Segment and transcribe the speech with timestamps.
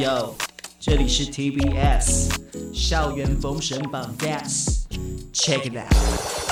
[0.00, 0.32] Yo，
[0.80, 2.30] 这里是 TBS
[2.72, 6.49] 校园封神榜 Yes，Check it out。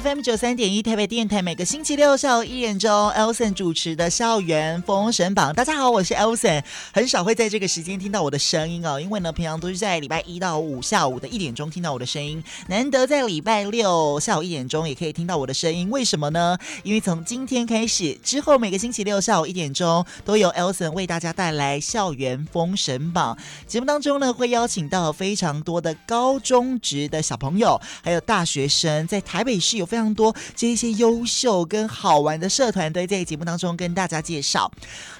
[0.00, 5.52] FM 九三点一台北电台，每个星期六下午一点钟，Elson 主持的校园封神榜。
[5.52, 6.62] 大家好，我是 Elson，
[6.92, 15.90] 很少会在这个时间听到我的声音哦，因为呢，平常都是在礼拜一到五下午的一点钟听到我的声音，难得在礼拜六下午一点钟也可以听到我的声音。
[15.90, 16.56] 为什么呢？
[16.84, 23.36] 因为从今天开始之后，每个星期六下午一点钟都有 Elson 为大家带来校园封神榜
[23.66, 29.87] 节目当中呢，会邀请到非常多的高中职的小朋友，还有大学生，在台北市有。
[29.88, 34.70] 非常多这些优秀跟好玩的社团都在节目当中跟大家介绍。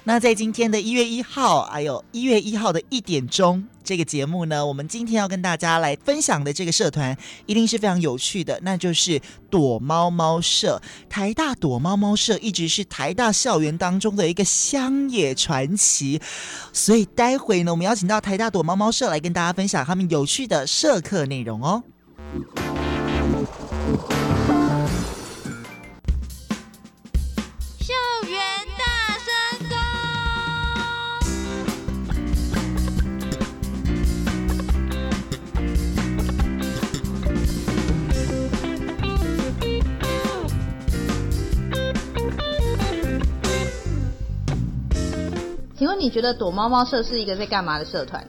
[0.03, 7.17] 那在今天的一月一号，还有一月一号的一点钟这个节目呢，我们今天要跟大家来分享的这个社团
[7.47, 10.81] 一定是非常有趣的，那就是躲猫猫社。
[11.09, 16.21] 台大躲猫猫社一直是台大校园当中的一个乡野传奇，
[16.71, 21.83] 所以待会呢，我们邀请到台大躲猫猫社来跟大家分享他们有趣的社课内容哦。
[45.99, 48.25] 你觉得躲猫猫社是一个在干嘛的社团？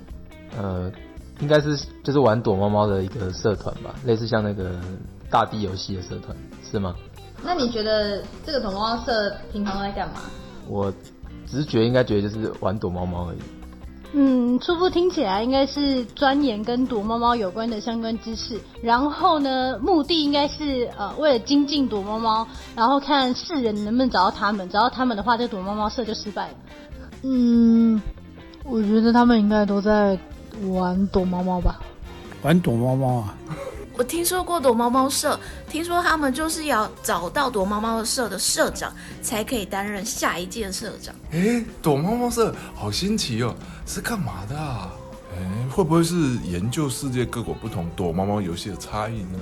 [0.59, 0.91] 呃，
[1.39, 4.79] 应该是就是玩躲猫猫的一个社团吧，类似像那个
[5.31, 6.37] 大地游戏的社团，
[6.69, 6.95] 是吗？
[7.43, 10.21] 那你觉得这个躲猫猫社平常都在干嘛？
[10.69, 10.93] 我
[11.49, 13.39] 直觉应该觉得就是玩躲猫猫而已。
[14.13, 26.55] 嗯，初步听起来应该是钻研跟躲猫猫有关的相关知识，然后呢，目的应该是呃为了精进躲猫猫，然后看世人能不能找到他们，找到他们的话，这个躲猫猫社就失败了。
[27.23, 28.01] 嗯，
[28.65, 30.19] 我觉得他们应该都在
[30.69, 31.81] 玩躲猫猫吧。
[32.43, 33.37] 玩躲猫猫啊？
[33.99, 35.39] 我听说过躲猫猫社，
[35.69, 41.15] 听说他们就是要找到躲猫猫社的社长，才可以担任下一届社长。
[41.33, 43.55] 哎，躲猫猫社好新奇哦，
[43.85, 44.91] 是干嘛的啊？
[45.37, 49.39] 哎，会不会是研究世界各国不同躲猫猫游戏的差异呢？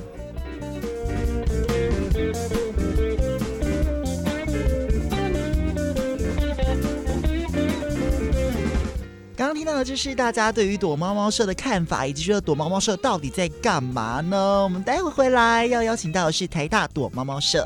[9.79, 14.37] 这就是大家对于躲猫猫社的看法，以及觉得躲猫猫社到底在干嘛呢？
[14.65, 17.65] 我们待会回来要邀请到的是台大躲猫猫社。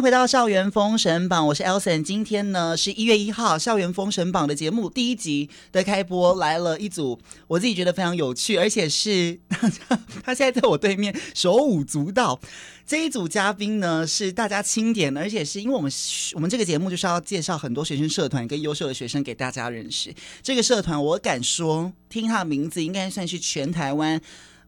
[0.00, 2.02] 回到校园封神榜，我是 Elson。
[2.02, 9.38] 今天呢是一月一号，校园封神榜的节目第一集的开播，来了一组我自己觉得非常有趣，而且是
[10.24, 12.40] 他现在在我对面手舞足蹈。
[12.86, 15.92] 这一组嘉宾呢是大家钦点的，而且是因为我们
[16.34, 20.14] 我们这个节目就是要介绍很多学生社团跟优秀的学生给大家认识。
[20.42, 24.18] 这个社团我敢说，听他的名字应该算是全台湾。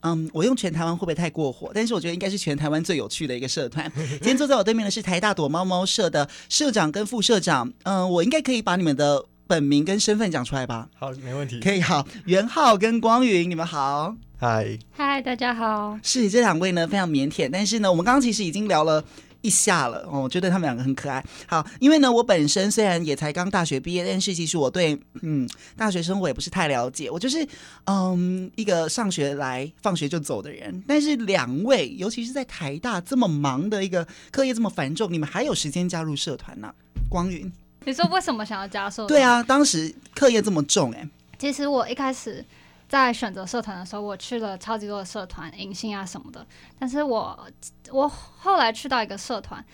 [0.02, 1.70] 嗯，我用全台湾会不会太过火？
[1.74, 3.90] 但是我觉得应该是全台湾最有趣的一个社团。
[3.96, 7.72] 今天坐在我对面的是台大躲猫猫社的社长跟副社长。
[7.84, 10.88] 嗯，我应该可以把你们的本名跟身份讲出来吧？
[10.94, 11.60] 好，没问题。
[11.60, 14.14] 可以，好，元浩跟光云，你们好。
[14.38, 15.98] 嗨，嗨，大家好。
[16.02, 19.04] 是这两位呢，非常腼腆，但是呢，我们刚刚其实已经聊了。
[19.42, 21.22] 一下了哦，我觉得他们两个很可爱。
[21.46, 27.10] 好，因为呢，我本身虽然也才刚大学毕业，但是其实我对嗯大学生活也不是太了解。
[27.10, 27.46] 我就是
[27.84, 30.82] 嗯一个上学来放学就走的人。
[30.88, 36.72] 但是两位，尤其是在台大这么忙的一个课业这么繁重，你们还有时间加入社团呢？
[37.10, 37.52] 光云，
[37.84, 39.06] 你说为什么想要加社？
[39.06, 41.08] 对啊，当时课业这么重哎、欸。
[41.38, 42.44] 其实我一开始。
[42.92, 46.46] 在选择社团的时候，我去了超级多的社团，迎新啊什么的。
[46.78, 47.48] 但是我
[47.90, 49.64] 我后来去到一个社团，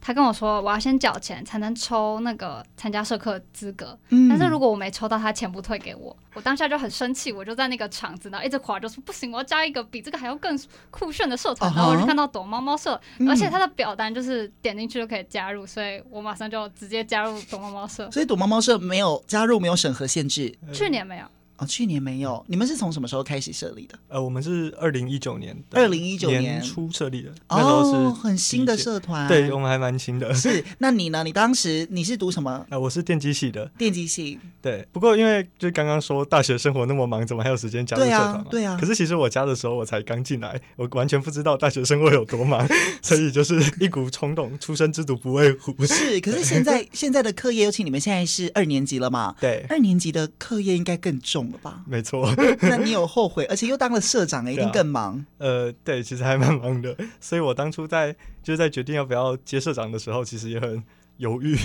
[0.00, 3.98] 他跟我说我要先缴钱才能抽那个参加社课资格。
[4.10, 4.28] 嗯。
[4.28, 6.16] 但是如果我没抽到，他钱不退给我。
[6.34, 10.56] 我当下就很生气，我就在那个场子，然后一直滑，就说不行，我要加一个比这个还要更
[10.92, 11.74] 酷炫的社团。
[11.74, 12.92] 然后我就看到躲猫猫社，
[13.28, 18.08] 而且他的表单就是点进去就可以加入，所以我马上就直接加入躲猫猫社。
[18.12, 20.56] 所以躲猫猫社没有加入没有审核限制？
[20.72, 21.24] 去年没有。
[21.58, 22.44] 哦，去年没有。
[22.48, 23.98] 你们是从什么时候开始设立的？
[24.08, 29.26] 呃，我们是二零一九年，二零一九年初设立的，哦，那时候是很新的社团。
[29.26, 30.32] 对，我们还蛮新的。
[30.34, 31.22] 是，那你呢？
[31.24, 32.64] 你当时你是读什么？
[32.70, 33.66] 呃，我是电机系的。
[33.76, 34.38] 电机系。
[34.62, 38.46] 对，不过因为就刚刚说大学生活那么忙，怎么还有时间加入社团嘛？
[38.50, 38.64] 对啊。
[38.64, 38.78] 对啊。
[38.80, 42.64] 可是其实我加的时候我才刚进来，我完全不知道大学生活有多忙，
[43.02, 45.74] 所以就是一股冲动，初生之犊不畏虎。
[45.84, 49.34] 是，可是现在现在的课业，尤其你们现在是二年级了嘛？
[49.40, 49.66] 对。
[49.68, 51.82] 二年级的课业应该更重了吧？
[51.86, 52.32] 没错。
[52.62, 55.14] 那你有后悔，而且又当了社长， 一定更忙。
[55.14, 56.96] 啊、呃，对，其实还蛮忙的。
[57.20, 60.82] 所以我当初在就是在决定要不要接社长的时候，其实也很
[61.16, 61.58] 犹豫。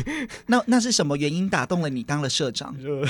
[0.48, 2.76] 那那是什么原因打动了你当了社长？
[2.82, 3.06] 就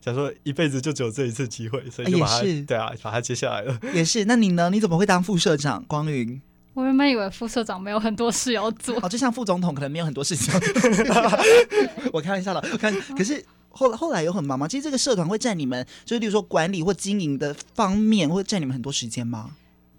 [0.00, 3.78] 想说一辈子就只有这一次机会，所以就把它、也是对啊，把它接下来了。
[3.92, 4.24] 也是。
[4.24, 4.70] 那你呢？
[4.70, 5.84] 你怎么会当副社长？
[5.86, 6.40] 光云，
[6.72, 10.52] 我原本以为副社长没有很多事要做，哦，就像副总统可能没有很多事情。
[12.12, 13.44] 我开玩笑了，我看可是。
[13.74, 14.66] 后来后来有很忙吗？
[14.68, 19.50] 其实这个社团会占你们，就是比如说管理或经营的方面，会占你们很多时间吗？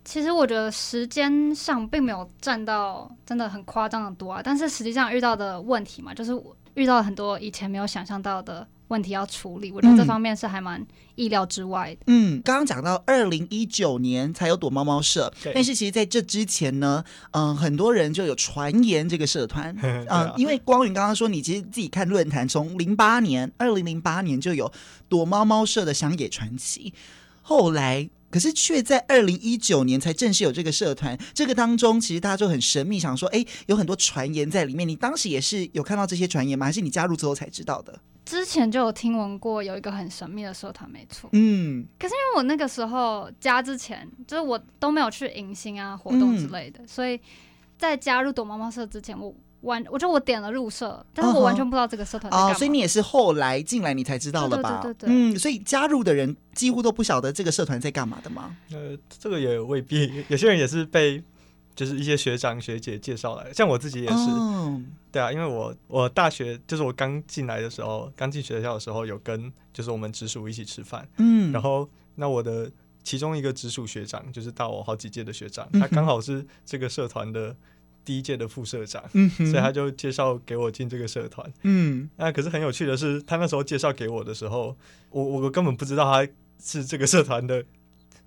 [0.04, 6.32] 其实我觉得时间上并没有占到真的很夸张的多啊，但是实际上遇到的问题嘛，就是
[6.76, 10.86] 遇到了很多以前没有想象到的问题要处理，我觉得这方面是还蛮
[11.16, 12.02] 意料之外的。
[12.08, 24.72] 嗯，刚刚讲到二零一九年才有躲猫猫社，但是其实在这之前呢，嗯、呃，很多人就有传言这个社团， 嗯、呃，因为光云刚刚说你其实自己看论坛，从零八年二零零八年就有
[25.10, 26.94] 躲猫猫社的乡野传奇，
[27.42, 36.66] 后来可是却在二零一九年才正式有这个社团，这个当中其实大家就很神秘，想说，哎，有很多传言在里面，你当时也是有看到这些传言吗？
[36.66, 37.98] 还是你加入之后才知道的？
[38.26, 41.30] 之前就有听闻过有一个很神秘的社团，没错。
[41.34, 47.22] 嗯，可是因为我那个时候加之前，就是我都没有去迎新啊活动之类的，嗯、所以
[47.78, 49.32] 在加入躲猫猫社之前，我
[49.62, 54.82] 完我就我点了入社，但是我完全不知道这个社团哦，所以你也是后来进来你才知道了吧？
[54.82, 58.56] 对对对对，嗯，所以加入的人几乎都不晓得这个社团在干嘛的吗？
[58.72, 61.24] 呃，这个也未必， 有些人也是被。
[61.76, 64.80] 就是一些学长学姐介绍来，像我自己也是，oh.
[65.12, 72.72] 对啊，因为我我大学就是我刚进来的时候，刚进学校的时候有跟就是我们直属一起吃饭，嗯，然后那我的
[73.04, 77.54] 其中一个直属学长就是大我好几届的学长，他刚好是这个社团的
[78.06, 84.78] 第一届的副社长，嗯，所以他就介绍给我进这个社团，嗯，那可是很有趣的是，他那时候介绍给我的时候，
[85.10, 86.32] 我我根本不知道他
[86.64, 87.66] 是这个社团的。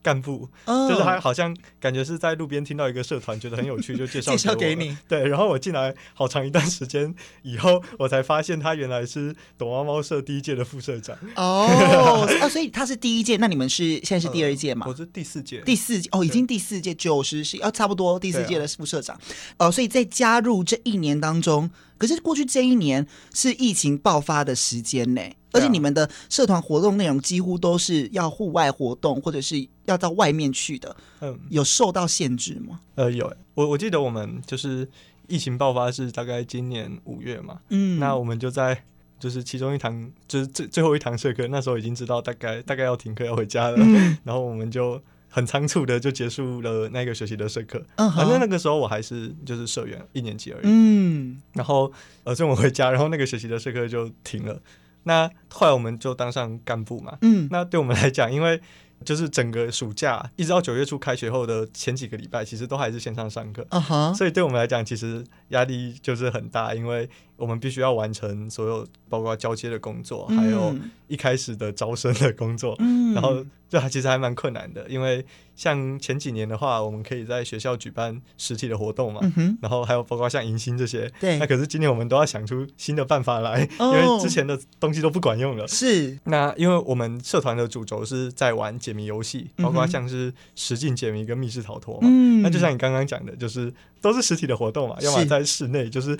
[0.08, 0.88] 干部，oh.
[0.88, 4.96] 就是他好像感觉是在路边听到一个社团，觉得很有趣，就介绍 介绍给你。
[5.06, 11.14] 对，然后我进来好长一段时间以后，我才发现他原来是躲猫猫社第一届的副社长。
[11.36, 14.86] 哦， 啊，所以他是第一届，那你们是现在是第二届嘛？
[14.86, 19.14] 呃，我是第四届，第四届哦，已经第四届，九十是要差不多第四届的副社长。
[19.58, 25.20] 哦，呃，所以在加入这一年当中，可是过去这一年是疫情爆发的时间呢。
[25.50, 30.94] 而且你们的社团活动内容几乎都是要户外活动，或者是要到外面去的。
[31.20, 32.80] 嗯，有受到限制吗？
[32.96, 33.32] 呃，有。
[33.54, 34.86] 我我记得我们就是
[35.26, 37.60] 疫情爆发是大概今年五月嘛。
[37.70, 38.84] 嗯，那我们就在
[39.18, 43.76] 就是其中一堂就是最最后一堂社课，那时候已经知道大概大概要停课要回家了。
[43.80, 47.82] 嗯， 然后我们就很仓促的就结束了那个学期的社课。
[47.96, 50.62] 嗯，反正那个时候我还是就是社员一年级而已。
[50.64, 51.92] 嗯，然后
[52.24, 54.60] 呃，所以我回家，然后那个学期的社课就停了。
[55.04, 58.60] 那后来我们就当上干部嘛，嗯，那对我们来讲，因为
[59.04, 67.08] 就是整个暑假一直到九月初开学后的前几个礼拜，其实都还是线上上课，啊哈，所以对我们来讲，其实压力就是很大，因为
[67.38, 70.74] 我们必须要完成所有包括交接的工作，嗯、还有
[71.06, 75.24] 一开始的招生的工作，嗯，然后这还其实还蛮困难的，因为。
[75.58, 81.10] 像前几年的话，我们可以在学校举办实体的活动嘛，嗯、然后还有包括像迎新这些。
[81.18, 85.66] 对，那可是今年我们都要想出新的办法来，哦，因为之前的东西都不管用了。
[85.66, 86.16] 是。
[86.22, 92.02] 那因为我们社团的主轴是在玩解谜游戏，包括像是实境解谜跟密室逃脱嘛。
[92.08, 92.40] 嗯。
[92.40, 96.16] 那就像你刚刚讲的，就是都是实体的活动嘛，要么在室内，就是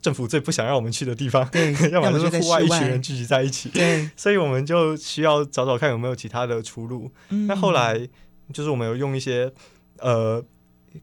[0.00, 3.68] 政府最不想让我们去的地方；对， 要么就是户外，一群人聚集在一起。
[3.68, 4.08] 对。
[4.16, 7.10] 所以我们就需要找找看有没有其他的出路。
[7.28, 7.46] 嗯。
[7.46, 8.08] 那后来。
[8.52, 9.50] 就是我们有用一些
[9.98, 10.44] 呃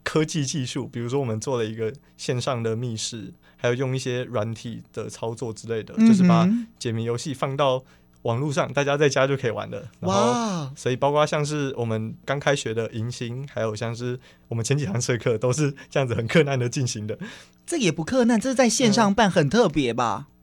[0.04, 7.84] 科技技术，比如说我们做了一个线上的密室，还有用一些软体的操作之类的，嗯、就是把解谜游戏放到
[8.24, 9.88] 网络上，大家在家就可以玩的。
[10.00, 17.18] 然后，哇所以包括像是我们刚开学的迎新，还有像是我们前几堂社课，都是这样子很克难的进行的。
[17.66, 20.28] 这也不克难，这是在线上办很特别吧？
[20.30, 20.36] 嗯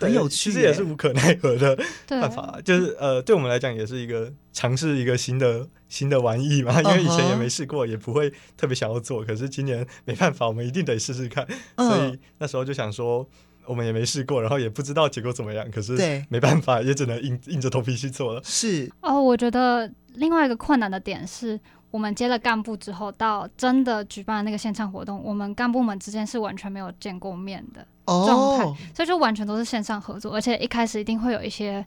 [0.00, 9.24] 很有趣，其实也是无可奈何的办法，就是呃，对我们来讲也是一个尝试一个新的新的玩意嘛，因为以前也没试过，也不会特别想要做。
[9.24, 11.44] 可是今年没办法，我们一定得试试看。
[11.76, 13.28] 所以那时候就想说，
[13.68, 15.70] 我们也没试过，然后也不知道结果怎么样。
[15.70, 15.96] 可是，
[16.28, 18.40] 没办法，也只能硬 硬着头皮去做了。
[18.42, 21.60] 是哦，我觉得另外一个困难的点是。
[21.90, 28.76] 我们接了干部之后，到真的举办那个线上活动，我们干部们之间是完全没有见过面的状态，oh.
[28.94, 31.82] 所以就完全都是线上合作，而且一开始一定会有一些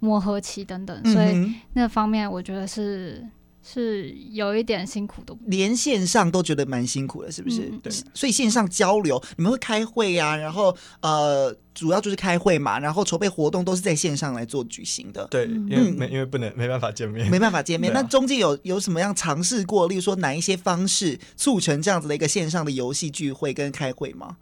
[0.00, 3.24] 磨合期等等，所以那方面我觉得是。
[3.66, 7.70] 是有一点辛苦的，连线上都觉得蛮辛苦的，是不是？
[7.72, 15.26] 嗯、对，所以线上交流，你们会开会呀、啊，然后呃，主要就是开会嘛，然后筹备活动都是在线上来做举行的。
[15.30, 17.90] 对，因为没、嗯、因为不能没办法见面，没办法见面。
[17.90, 19.88] 啊、那中间有有什么样尝试过？
[19.88, 24.36] 例如说哪一些方式促成这样子的一个线上的游戏聚会跟开会吗？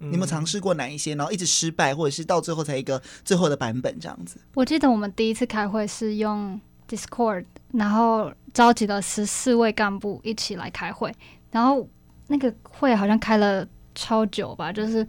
[0.00, 1.14] 嗯、你们尝试过哪一些？
[1.14, 4.36] 然后一直失败，或者是到最后才一个最后的版本这样子？
[4.54, 8.32] 我记得我们第一次开会是用 Discord，然后。
[8.54, 11.14] 召集了十四位干部一起来开会，
[11.52, 11.86] 然后
[12.26, 13.64] 那个会好像开了
[13.94, 15.06] 超久吧，就是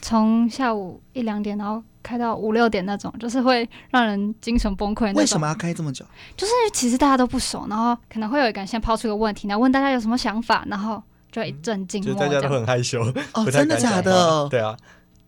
[0.00, 5.14] 从下午一两点，然后开到五六点那种，就是会让人精神崩溃。
[5.14, 6.04] 为什么要开这么久？
[6.36, 11.00] 就是其实大家都不熟，然后可能会有一个人先抛出一个问题，然后问大家有什么想法，然后
[11.30, 12.12] 就一阵静默。
[12.12, 13.00] 就大家都很害羞
[13.34, 14.48] 哦，真的假的？
[14.48, 14.76] 对啊，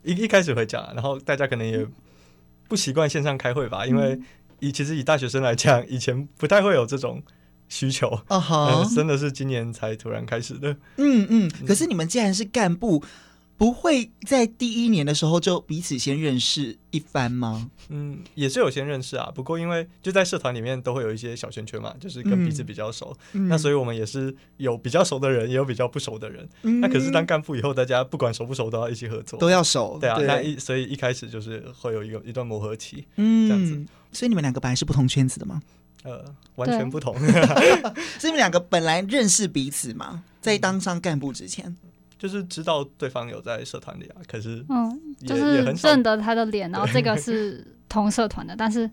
[0.02, 1.86] 一一开始会讲，然后大家可能也
[2.66, 4.18] 不习惯线上开会吧，因为
[4.62, 7.22] 以其实以大学生来讲，以前不太会有这种。
[7.68, 8.94] 需求啊哈、uh，huh.
[8.94, 10.76] 真的是今年才突然开始的。
[10.98, 13.02] 嗯嗯，可是你们既然是干部，
[13.62, 17.70] 不会在第一年的时候就彼此先认识一番吗？
[17.90, 19.30] 嗯，也是有先认识啊。
[19.32, 23.16] 不过因为就在社团里面都会有一些小圈圈嘛，就是跟彼此比较熟。
[23.34, 26.48] 嗯、那所以我们也是有比较熟的人，也有比较不熟的人。
[26.62, 29.96] 嗯、那可是当干部以后，大家不管熟不熟都要一起合作，都要熟。
[30.00, 33.06] 对啊，对那一所以一开始就是会有一个一段磨合期。
[33.14, 33.86] 嗯，这样子。
[34.10, 35.62] 所以你们两个本来是不同圈子的吗？
[36.02, 36.24] 呃，
[36.56, 37.14] 完全不同。
[37.16, 37.30] 对
[38.18, 41.76] 所以你们两个本来认识彼此嘛，在当上干部之前，
[42.22, 44.22] 就是知道对方有在社团里啊。
[44.28, 48.88] 可是，嗯，就是认得他的脸，然后这个 是同社团的，但是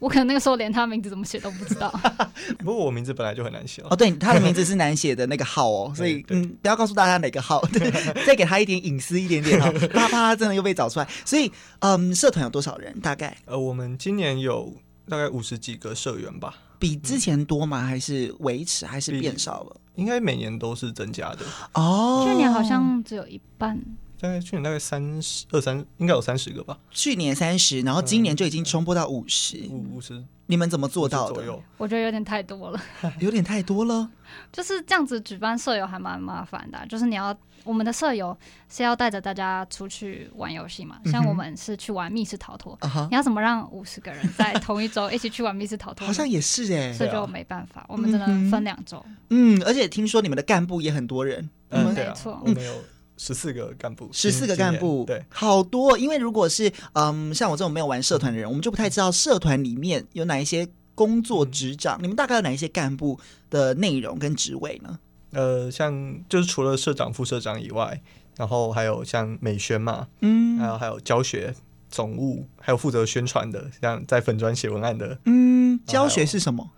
[0.00, 1.88] 我可能那个时候连他名字怎么写都不知道。
[2.58, 7.88] 不过我名字本来就很难写哦，对，他的名字是难写的那个号哦， 所以嗯，不要告诉大家哪个号，对，
[8.26, 11.08] 再给他一点隐私一点点哈，怕怕他真的又被找出来。
[11.24, 12.98] 所以，嗯，社团有多少人？
[13.00, 13.36] 大概？
[13.44, 14.74] 呃，我们今年有。
[15.06, 16.54] 大概五十几个社员吧，
[16.84, 17.80] 比之前多吗？
[17.82, 18.84] 还是维持？
[18.84, 19.76] 还是变少了？
[19.94, 21.38] 应该每年都是增加的
[21.72, 22.26] 哦。
[22.28, 23.82] 去年好像只有一半，
[24.20, 26.78] 大概去年大概三十二三，应该有三十个吧。
[26.90, 30.24] 去年三十，然后今年就已经冲破到五十，五五十。
[30.46, 31.42] 你们怎么做到的？
[31.78, 32.80] 我觉得有点太多了，
[33.18, 34.10] 有点太多了。
[34.52, 38.36] 就是这样子举办舍友还蛮麻烦的，就是你要我们的舍友
[38.68, 42.78] 是要带着大家出去玩游戏嘛，像我们是去玩密室逃脱，
[43.10, 46.06] 你要怎么让五十个人在同一周一起去玩密室逃脱？
[46.06, 49.02] 好像也是哎，所以就没办法，我们只能分两周。
[49.30, 52.74] 嗯，而且听说你们的干部也很多人，嗯，没错，我们有
[53.16, 55.96] 十四个干部，十四个干部，对，好多。
[55.98, 60.68] 因为如果是嗯，像我这种没有玩社团的人，我们就不太知道社团里面有哪一些。
[60.96, 63.18] 工作职掌，你们大概有哪一些干部
[63.50, 64.96] 的内容跟职位呢？
[65.32, 65.92] 呃，像
[66.28, 68.00] 就是除了社长、副社长以外，
[68.36, 71.52] 然后还有像美宣嘛，嗯，还有还有教学
[71.90, 76.70] 总务，还有负责宣传的，像在粉砖写文案的，嗯，教学是什么？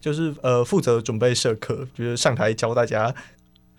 [0.00, 3.14] 就是呃，负责准备社课，就是上台教大家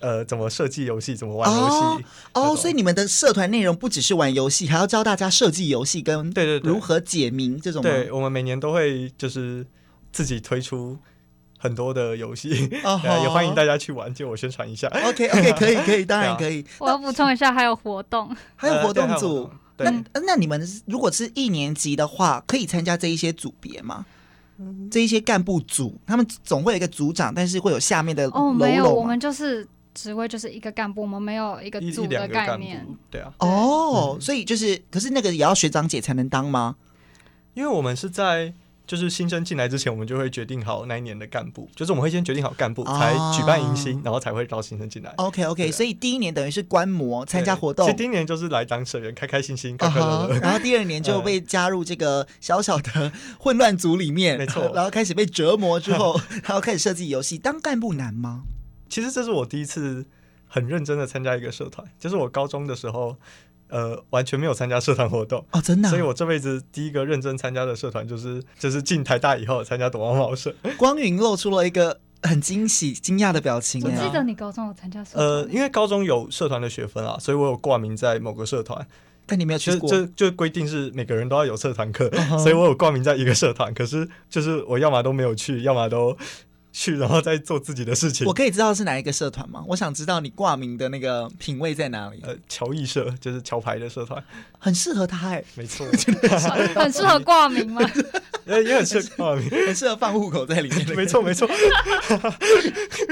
[0.01, 2.05] 呃怎么设计游戏，怎么玩游戏。
[2.33, 7.81] 哦，哦，所以你们的社团内容不只是玩游戏，还要教大家设计游戏跟对对如何解谜这种。
[7.81, 9.65] 对，我们每年都会就是。
[10.13, 10.97] 自己推出
[11.57, 12.49] 很多的游戏，
[12.83, 13.21] uh.
[13.23, 14.89] 也欢迎大家去玩，借我宣传一下。
[14.89, 16.65] OK OK，可以 可以，当然可以。
[16.79, 19.49] 我要补充一下，还有活动， 还有活动组。
[19.77, 24.05] 呃、那那你们如果是一年级的话，可以参加这一些组别吗？
[24.57, 28.27] 嗯、这一些干部组，他们总会有一个组长，但是会有下面的。
[28.31, 32.85] 哦，没有，我们就是职位就是一个干部，我们没有一个组的概念。
[33.09, 33.33] 对啊。
[33.39, 36.75] 哦，所以就是，可是那个也要学长姐才能当吗？
[37.53, 38.53] 因为我们是在。
[38.87, 41.69] 就是新生进来之前，我们就会决定好那一年的干部。
[41.73, 45.13] 就是我们会先决定好干部，才举办迎新，然后才会招新生进来。
[45.15, 47.85] OK OK，所以第一年等于是观摩参加活动。
[47.85, 50.39] 其实第一年就是来当社员，开开心心，快快乐乐。
[50.43, 54.69] 然后第二年就被加入这个小小的混乱组里面， 没错。
[54.75, 57.37] 然后开始被折磨之后，然后开始设计游戏。
[57.37, 58.43] 当干部难吗？
[58.91, 60.05] 其实这是我第一次
[60.45, 63.15] 很认真的参加一个社团，就是我高中的时候。
[63.73, 70.53] 呃，完全没有参加社团活动哦，真的，所以我这辈子第一个认真参加的社团就是就是进台大以后参加躲猫猫社。
[70.75, 73.81] 光云露出了一个很惊喜、惊讶的表情。
[73.81, 75.25] 我记得你高中有参加社团？
[75.25, 78.85] 呃，因为高中有社团的学分啊，所以我有挂名在某个社团。
[79.25, 79.89] 但你没有去过？
[79.89, 82.37] 就就规定是每个人都要有社团课，uh huh.
[82.37, 83.73] 所以我有挂名在一个社团。
[83.73, 86.17] 可是就是我要么都没有去，要么都
[86.71, 88.25] 去，然后再做自己的事情。
[88.27, 89.63] 我可以知道是哪一个社团吗？
[89.67, 92.19] 我想知道你挂名的那个品味在哪里。
[92.23, 94.23] 呃，桥艺社就是桥牌的社团，
[94.57, 95.85] 很适合他哎， 没错，
[96.75, 97.81] 很适合挂名吗？
[98.47, 100.95] 也也很适合挂名，很适合放户口在里面。
[100.95, 101.47] 没错没错，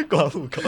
[0.10, 0.62] 挂户口。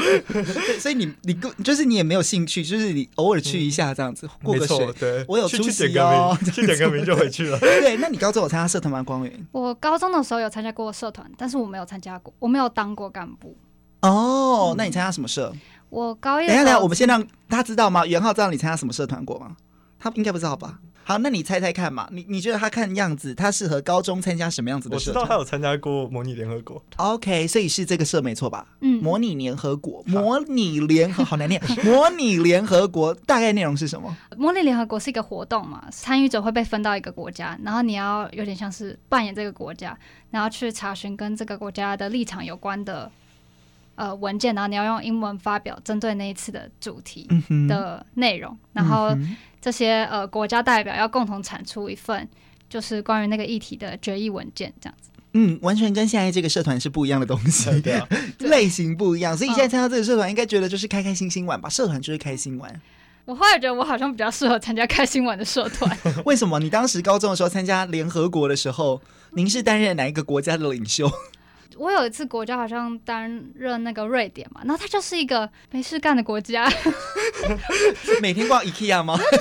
[0.79, 1.33] 所以你你
[1.63, 4.93] 就是你也没有兴趣，就是你偶尔去一下这样子过个水。
[4.99, 7.57] 对，我有出席哦，去点个名就回去了。
[7.59, 9.01] 对，那你高中有参加社团吗？
[9.01, 9.47] 光源？
[9.51, 13.55] 我高中的时候有参加过社团，但是我没有参加过，我没有当过干部。
[14.01, 15.53] 哦，那你参加什么社？
[15.91, 16.47] 我高一。
[16.47, 18.03] 等下等下，我们先让他知道吗？
[18.07, 19.55] 袁浩知道你参加什么社团过吗？
[19.99, 20.79] 他应该不知道吧？
[21.03, 22.07] 好，那你猜猜看嘛？
[22.11, 25.21] 你你觉得他看样子，他适合高中参加什么样子的社团？
[25.21, 26.81] 我知道他有参加过模拟联合国。
[26.97, 28.65] OK，所以是这个社没错吧？
[28.81, 31.61] 嗯，模拟联合国，模拟联 合好难念。
[31.83, 34.15] 模拟联合国大概内容是什么？
[34.37, 39.97] 模拟联合国是一个活动嘛，参与者会被分到一个国家，然后你要有点像是扮演这个国家，
[40.29, 43.11] 然后去查询跟这个国家的立场有关的
[44.03, 47.27] 呃文件，然后你要用英文发表针对那一次的主题
[47.67, 49.09] 的内容，嗯、然后。
[49.09, 52.27] 嗯这些呃国家代表要共同产出一份
[52.67, 55.11] 就是关于那个议题的决议文件，这样子。
[55.33, 58.07] 嗯，完全跟现在这个社团是不一样的东西， 对啊，
[58.39, 59.37] 类型不一样。
[59.37, 61.69] 所以你现在参加这个社团，应该觉得就是开开心心玩吧？
[61.69, 62.81] 社团就是开心玩。
[63.25, 65.95] 我后来觉得我好像比较适合参加开心玩的社团。
[66.25, 66.57] 为什么？
[66.57, 68.99] 你当时高中的时候参加联合国的时候，
[69.33, 71.07] 您是担任哪一个国家的领袖？
[71.81, 76.71] 我有一次国家好像担任那个瑞典嘛，然后它就是一个没事干的国家，
[78.21, 79.17] 每天逛 IKEA 吗？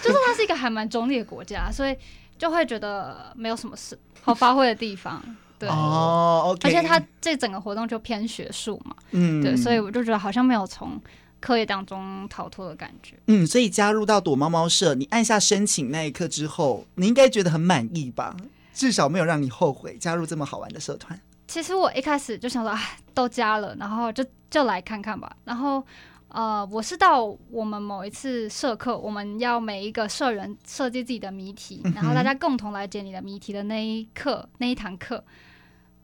[0.00, 1.96] 就是它是一个还蛮中立的国家，所以
[2.38, 5.20] 就会觉得没有什么事好发挥的地方。
[5.58, 11.00] 对哦而且它这整个活动就偏学术嘛，嗯，对，所以我就觉得好像没有从
[11.40, 13.16] 课业当中逃脱的感觉。
[13.26, 18.36] 嗯，所以加入到躲猫猫社，你按下申请那一刻之后，你应该觉得很满意吧？
[18.72, 21.20] 至少没有让你后悔加入这么好玩的社团。
[21.48, 25.34] 其实我一开始就想说，哎，都加了，然后就就来看看吧。
[25.44, 25.82] 然后，
[26.28, 35.24] 呃，我是到我们某一次社课，我们要每一个社员设计自己的谜题，然后大家共同来解你的谜题的那一课那一堂课，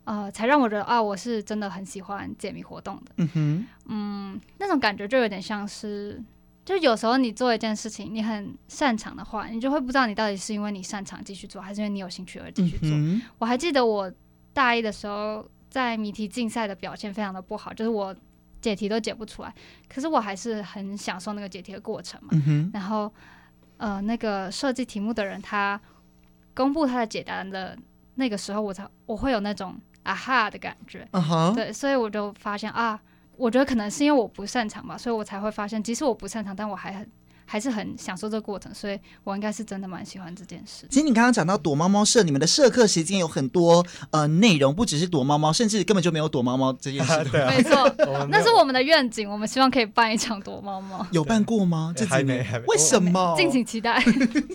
[0.05, 3.11] 呃，才让我觉得啊，我是真的很喜欢解谜活动的。
[3.17, 6.19] 嗯哼，嗯，那种感觉就有点像是，
[6.65, 12.89] 就有时候你做一件事情，你很擅长的话，你就会不知道你到底是因为你擅长继续做，还是因为你有兴趣而继续做。
[12.89, 14.11] 嗯、我还记得我。
[14.55, 18.15] 大一的时候，在谜题竞赛的表现非常的不好，就是我
[18.61, 19.53] 解题都解不出来。
[19.89, 22.29] 可是我还是很享受那个解题的过程嘛。
[22.31, 23.13] 嗯、然后，
[23.75, 25.79] 呃，那个设计题目的人他
[26.53, 27.77] 公布他的解答的
[28.15, 31.05] 那个时候，我才我会有那种啊哈的感觉。
[31.11, 31.53] Uh huh.
[31.53, 32.97] 对，所以我就发现啊，
[33.35, 37.11] 我觉得可能是因为我不擅长吧，所以我才会发现，即使我不擅长，但我还很。
[37.45, 40.85] 还是很享受这个过程，所以我应该是真的蛮喜欢这件事。
[40.89, 47.23] 其实你刚刚讲到躲猫猫社，你们的社课时间有很多呃内容，不只是躲猫猫，甚至根本就没有躲猫猫这件事。
[47.31, 51.05] 对啊，没错，那是我们的愿景，我们希望可以办一场躲猫猫。
[51.11, 51.93] 有办过吗？
[51.95, 52.65] 这还没，还没。
[52.67, 53.35] 为什么？
[53.37, 54.03] 敬请期待。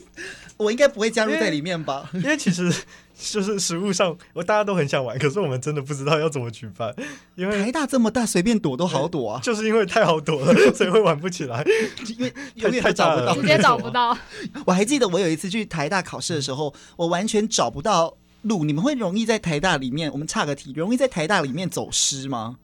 [0.57, 2.11] 我应该不会加入在里面吧？
[2.13, 2.73] 因为，因为其实。
[3.21, 6.95] 就是实物上，我大家都很想玩，可是我们真的不知道要怎么举办。
[7.35, 9.41] 因为台大这么大，随便躲都好躲啊。
[9.43, 11.63] 就是因为太好躲了，所以会玩不起来。
[12.09, 14.17] 因为永远找不到，直接找不到。
[14.65, 18.65] 我还记得我有一次去台大考试的时候，我完全找不到路。
[18.65, 20.11] 你们会容易在台大里面？
[20.11, 22.57] 我们差个题，容易在台大里面走失吗？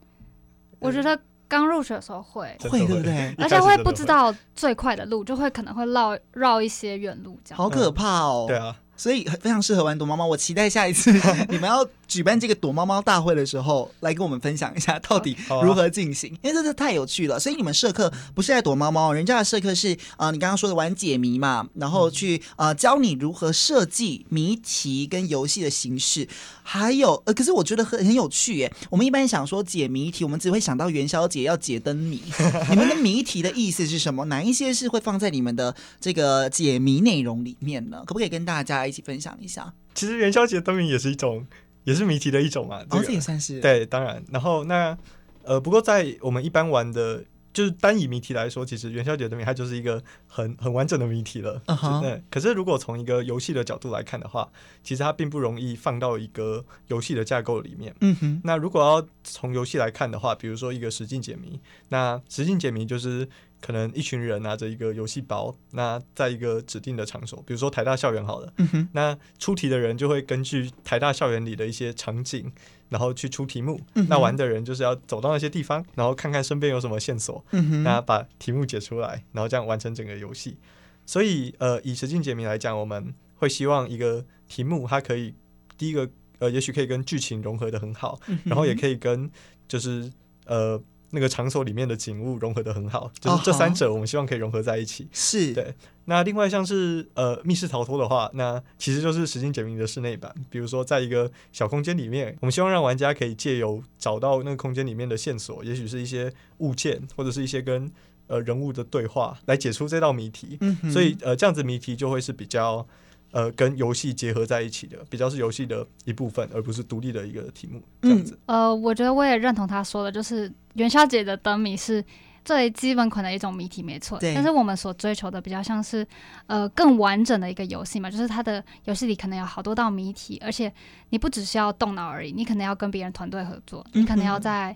[0.79, 3.35] 我觉得刚入学的时候会，会对不对？
[3.37, 8.45] 而且会不知道最快的路，就会可能会绕绕一些远路，这样好可怕哦。
[8.47, 8.75] 对啊。
[8.97, 11.11] 所以非常适合玩躲猫猫，我期待下一次
[11.49, 17.39] 你们要举办这个躲猫猫大会的时候，来跟我们分享一下到底如何进行，因为这是太有趣了。
[17.39, 26.27] 所以你们社课不是在躲猫猫，人家的社课是啊、呃，你刚刚说的玩解谜嘛，然后去啊、呃、教你如何设计谜题跟游戏的形式，
[26.63, 28.73] 还有呃，可是我觉得很很有趣耶。
[28.89, 32.21] 我们一般想说解谜题，我们只会想到元宵节要解灯谜，
[32.71, 34.25] 你们的谜题的意思是什么？
[34.25, 38.01] 哪一些是会放在你们的这个解谜内容里面呢？
[38.05, 38.87] 可不可以跟大家？
[38.87, 39.73] 一起分享一下。
[39.95, 41.45] 其实元宵节灯谜也是一种，
[41.87, 42.83] 也是谜题的一种嘛。
[42.83, 44.21] 这个、哦，这也算是对，当然。
[44.29, 44.95] 然后那
[45.43, 47.23] 呃，不过在我们一般玩的，
[47.53, 51.61] 就是单以谜题来说，其实元宵节的谜它就是一个很很完整的谜题了。
[51.65, 52.21] 嗯。
[52.29, 54.49] 可是如果从一个游戏的角度来看的话，
[54.83, 57.95] 其实它并不容易放到一个游戏的架构里面。
[58.01, 58.41] 嗯哼。
[58.43, 63.29] 那如果要从游戏来看的话，比如说一个实境解谜，那实境解谜就是。
[63.59, 72.51] 可能一群人拿着一个游戏包，那在一个指定的场所，比如说台大校园好了，嗯、那出题的人就会根据台大校园里的一些场景，
[72.89, 73.81] 然后去出题目。
[73.95, 77.43] 嗯、那玩的人就是要走到那些地方，然后看看身边有什么线索，
[77.83, 80.57] 那把题目解出来，然后这样完成整个游戏。
[81.05, 85.33] 所以，呃，以实境解谜来讲，我们会希望一个题目它可以
[85.77, 89.31] 第一个呃，也许可以跟剧情融合的很好，嗯、然后也可以跟
[89.67, 90.11] 就是
[90.45, 90.79] 呃
[91.11, 95.07] 那个场所里面的景物融合的很好，就是这三者我们希望可以融合在一起。
[95.11, 95.73] 是对。
[96.05, 100.33] 那另外像是呃密室逃脱的话，那其实就是实境解谜的室内版。
[100.49, 107.91] 比如说，在一个小空间里面，我们希望让玩家可以借由找到那个空间里面的线索，也许是一些物件，或者是一些跟
[108.27, 110.57] 呃人物的对话，来解出这道谜题。
[110.61, 112.87] 嗯，所以呃这样子谜题就会是比较
[113.31, 117.81] 呃跟游戏结合在一起的，比较是游戏的一部分，而不是独立的一个题目。
[118.01, 118.37] 这样子。
[118.47, 122.03] 嗯、呃，我觉得我也认同他说的，就是元宵节的灯谜是。
[122.45, 124.17] 最基本款的一种谜题，没错。
[124.21, 126.07] 但是我们所追求的比较像是，
[126.45, 130.71] 呃，更完整的一个游戏嘛，就是它的游戏里可能有好多道谜题，而且
[131.09, 134.73] 你不只是要动脑而已，你可能要跟别人团队合作，你可能要在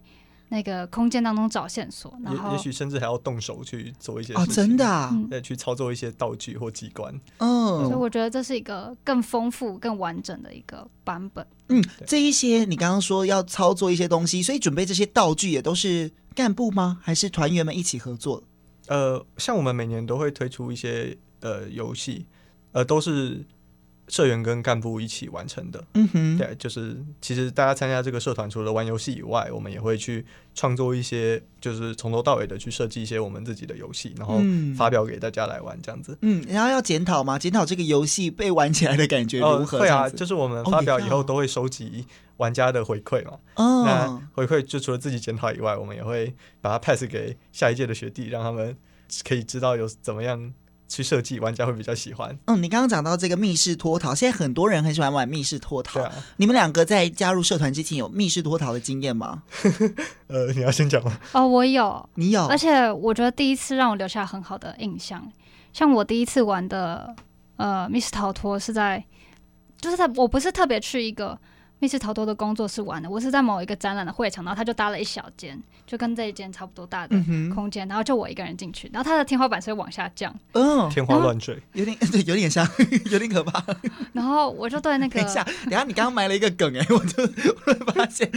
[0.52, 7.12] 那个空间当中找线索，然后也也许甚至还要动手去做一些事情哦，真的啊，对，去操作一些道具或机关。
[7.38, 11.48] 嗯，所以我觉得这是一个更丰富、更完整的一个版本。
[11.70, 16.12] 嗯，这一些你刚刚说要操作一些东西，所以准备这些道具也都是。
[16.34, 16.98] 干部吗？
[17.02, 18.42] 还是团员们一起合作？
[18.88, 22.26] 呃，像我们每年都会推出一些呃游戏，
[22.72, 23.46] 呃，都是
[24.12, 25.82] 社员跟干部一起完成的。
[25.94, 34.42] 嗯哼，对，就是其实大家参加这个社团，除了玩游戏以外，我们也会去创作一些，就是从头到尾的去设计一些我们自己的游戏，然后
[34.78, 36.18] 发表给大家来玩，这样子。
[36.22, 37.40] 嗯，然后要检讨吗？
[37.40, 39.78] 检讨这个游戏被玩起来的感觉如何？
[39.78, 42.06] 呃、会啊，就是我们发表以后都会收集。
[42.38, 48.76] 玩家的回馈嘛，哦，那回馈就除了自己检讨以外，我们也会把它 pass 给下一届的学弟，让他们
[49.24, 50.52] 可以知道有怎么样
[50.92, 52.38] 去设计，玩家会比较喜欢。
[52.46, 56.02] 嗯，你刚刚讲到这个密室脱逃，现在很多人很喜欢玩密室脱逃。
[56.02, 59.44] 啊，你们两个在加入社团之前有密室脱逃的经验吗？
[60.28, 61.18] 呃，你要先讲吗？
[61.32, 65.26] 哦，我有， 你有，而且我觉得第一次让我留下很好的印象。
[65.72, 67.16] 像我第一次玩的
[67.56, 69.04] 呃密室逃脱是在，
[69.80, 71.40] 就是在我不是特别去一个。
[71.82, 77.16] 密室逃脱的工作室玩的，我是在某一个展览的会场，然后他就搭了一小间，就跟这一间差不多大的
[77.56, 82.64] 空间，嗯，然后就我一个人进去，然后他的天花板是会往下降，嗯，天花乱坠， 有点 对，有点像，
[83.10, 83.66] 有点可怕。
[84.14, 88.32] 然后我就对那个，等一下，等一下，你刚刚埋了一个梗哎，我就我就发现，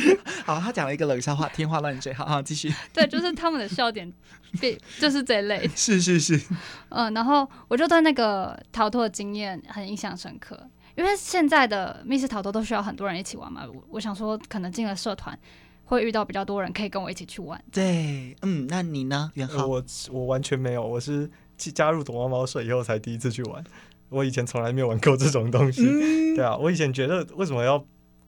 [0.46, 2.72] 好，他讲了一个冷笑话，天花乱坠，好好继续。
[2.94, 4.10] 对，就是他们的笑点，
[4.58, 6.40] 对就是这一类，是是是，
[6.88, 10.58] 嗯，然后我就对那个逃脱的经验很印象深刻。
[10.96, 15.36] 因为现在的密室逃脱都需要很多人一起玩嘛，我我想说，可能进了社团
[15.84, 17.62] 会遇到比较多人可以跟我一起去玩。
[17.72, 19.30] 对，嗯，那你呢？
[19.34, 23.62] 元浩，呃、我我完全没有，我是加入躲猫猫社以后才第一次去玩，
[24.08, 25.82] 我以前从来没有玩过这种东西。
[25.84, 27.84] 嗯、对啊，我以前觉得为什么要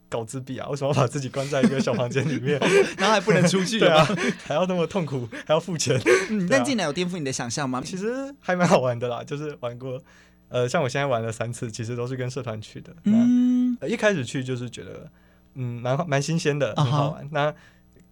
[0.09, 0.67] 搞自闭啊？
[0.69, 2.59] 为什么要把自己关在一个小房间里面，
[2.97, 3.79] 然后还不能出去？
[3.79, 4.05] 对啊，
[4.43, 5.99] 还要那么痛苦，还要付钱。
[6.29, 7.81] 嗯，但进来有颠覆你的想象吗？
[7.83, 10.01] 其实还蛮好玩的啦，就是玩过。
[10.49, 12.95] 呃，像我现在玩了三次，其实都是跟社团去的。
[13.03, 15.11] 嗯，呃、一开始去就是觉得，
[15.55, 17.23] 嗯，蛮蛮新鲜的，很好玩。
[17.23, 17.29] Uh -huh.
[17.31, 17.55] 那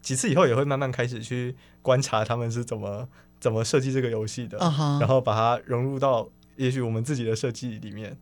[0.01, 3.07] 几次以后也会慢慢开始去观察他们是怎么
[3.39, 4.99] 怎么设计这个游戏的，uh -huh.
[4.99, 8.17] 然后把它融入到也许我们自己的设计里面。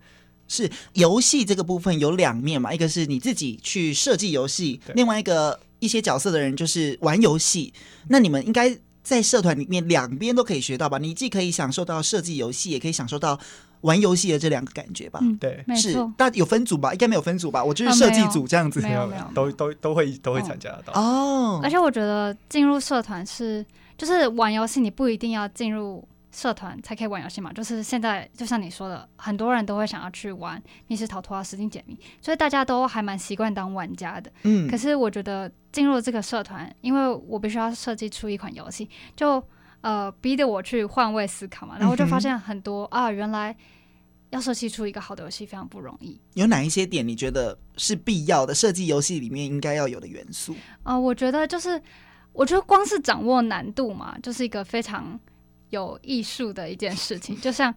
[0.48, 7.74] 是游戏这个部分有两面嘛，一个是你自己去设计游戏，另外一个一些角色的人就是玩游戏。
[8.10, 11.00] 那你们应该在社团里面两边都可以学到吧？
[11.00, 13.40] 你既可以享受到设计游戏，也可以享受到。
[13.84, 16.92] 玩游戏的这两个感觉吧，嗯，对，是，但有分组吧？
[16.94, 17.64] 应该没有分组吧？
[17.64, 21.60] 我就是设计组这样子，没有没有，都都都会都会参加得到哦。
[21.62, 23.66] 而且我觉得进入社团是，
[23.98, 27.52] 就是玩游戏，你不一定要进入社团才可以玩游戏嘛。
[27.52, 34.32] 就是现在就像你说的，很多人都会想要去玩密室逃脱啊、实景解谜，所以大家都还蛮习惯当玩家的。
[34.44, 39.44] 嗯，可是我觉得进入这个社团，因为我必须要设计出一款游戏，就。
[39.84, 43.54] 呃，逼得我去换位思考嘛，然后我就发现很多、嗯、啊，原来
[44.30, 46.18] 要设计出一个好的游戏非常不容易。
[46.36, 48.56] 有哪一些点你觉得是必要的？
[48.56, 50.54] 设计游戏里面应该要有的元素？
[50.84, 51.82] 啊、呃，我觉得就是，
[52.32, 55.20] 我觉得光是掌握难度嘛，就是一个非常
[55.70, 57.40] 有艺术的一件事情。
[57.42, 57.76] 就像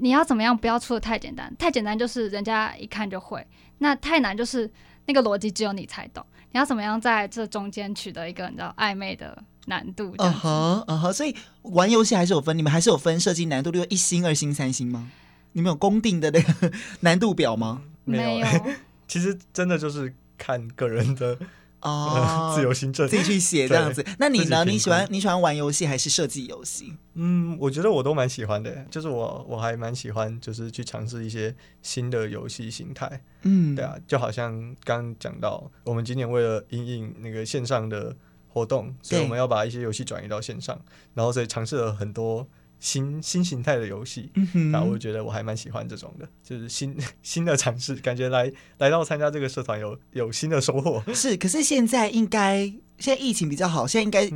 [0.00, 3.44] 你要怎么样不要出的太简单，太简单就是人家一看就会，
[3.78, 4.70] 那太难就是
[5.06, 6.24] 那个逻辑只有你才懂。
[6.52, 9.42] 你要怎么样在这中间取得一个你知道暧昧的？
[9.68, 15.10] 难度，嗯哼，嗯哼，所以玩游戏还是有分，你们还是有分设计难度，例如一星、二星、三星吗？
[15.52, 17.82] 你们有公定的那个 难度表吗？
[18.04, 18.46] 没有，
[19.06, 21.38] 其实真的就是看个人的
[21.80, 24.04] 哦、呃，自由心证，自己去写这样子。
[24.18, 24.64] 那你呢？
[24.64, 26.94] 你喜欢你喜欢玩游戏还是设计游戏？
[27.14, 33.20] 嗯，我觉得我都蛮喜欢的，就是我我还蛮喜欢，就是去尝试一些新的游戏形态。
[33.42, 38.16] 嗯，对啊，就好像刚讲到，我们今年为了应应那个线上的。
[38.58, 40.80] 活动，所以我们要把一些游戏转移到线上，
[41.14, 42.46] 然后所以尝试了很多
[42.80, 44.30] 新 新形态的游戏，
[44.72, 51.02] 然后、我觉得我还蛮喜欢这种的，就是新 新的尝试，感觉来来到参加这个社团有有新的收获。
[51.14, 52.66] 是，可是现在应该
[52.98, 54.30] 现在疫情比较好，现在应该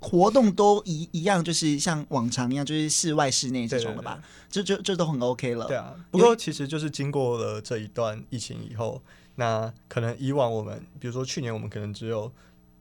[0.00, 4.22] 活动都一一样，就是像往常一样，就是室外室内这种的吧？
[4.48, 5.66] 这这这都很 OK 了。
[5.66, 9.02] 对啊，不过其实就是经过了这一段疫情以后，
[9.34, 12.32] 那可能以往我们，比如说去年我们可能只有。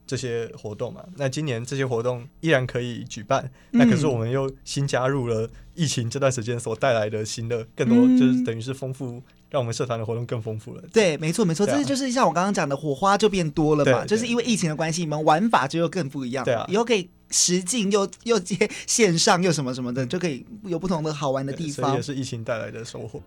[0.07, 10.81] 这些活动嘛，那今年这些活动依然可以举办，嗯、那可是我们又新加入了疫情这段时间所带来的新的更多，嗯、就是等于是丰富，让我们社团的活动更丰富了。
[10.93, 16.45] 对，没错没错，这、啊、就是像我刚刚讲的，火花就变多了嘛，就是因为疫情的关系，你们玩法就又更不一样。
[16.45, 21.91] 对啊，以后可以实境又又接线上又什么什么的，就可以有不同的好玩的地方。
[21.91, 23.21] 这也是疫情带来的收获。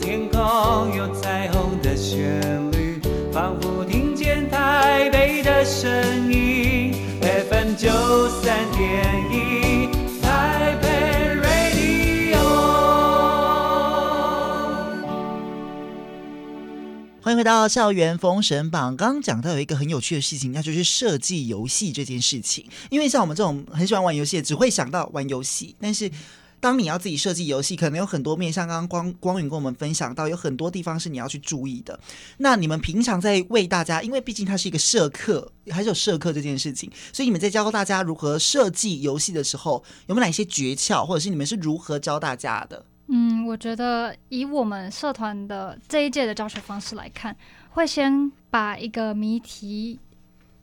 [0.00, 0.40] 天空
[0.94, 2.40] 有彩虹的旋
[2.72, 3.00] 律，
[3.32, 6.94] 仿佛听见台北的声音。
[7.20, 7.88] FM 九
[8.40, 9.88] 三点一，
[10.20, 10.88] 台北
[11.40, 12.38] Radio。
[17.22, 18.96] 欢迎回到校园封神榜。
[18.96, 22.64] 刚刚讲到有一个很有趣的事情，那就是设计游戏这件事情。
[22.90, 26.10] 因为像我们这种很喜欢玩游戏，只会想到玩游戏，但是。
[26.62, 28.68] 当你要自己设计游戏，可能有很多面向。
[28.68, 31.98] 刚刚光光允跟我们分享到，有很多地方是你要去注意的。
[32.36, 42.86] 那你们平常在为大家，因为毕竟它是一个社课，还是有社课这件事情，所以你们在教大家如何设计游戏的时候，有没有哪些诀窍，或者是你们是如何教大家的？
[43.08, 47.36] 嗯，我觉得以我们社团的这一届的教学方式来看，
[47.70, 49.98] 会先把一个谜题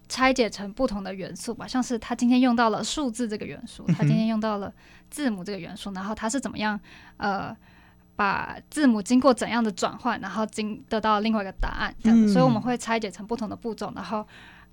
[0.10, 4.74] 拆解成不同的元素吧，像是他今天用到了数字这个元素，他今天用到了。
[5.12, 6.80] 字母这个元素，然后他是怎么样？
[7.18, 7.52] 呃，
[8.16, 12.26] 把字母经过怎样的转换，然后经得到另外一个答案这样子。
[12.26, 14.24] 嗯，所以我们会拆解成不同的步骤，然后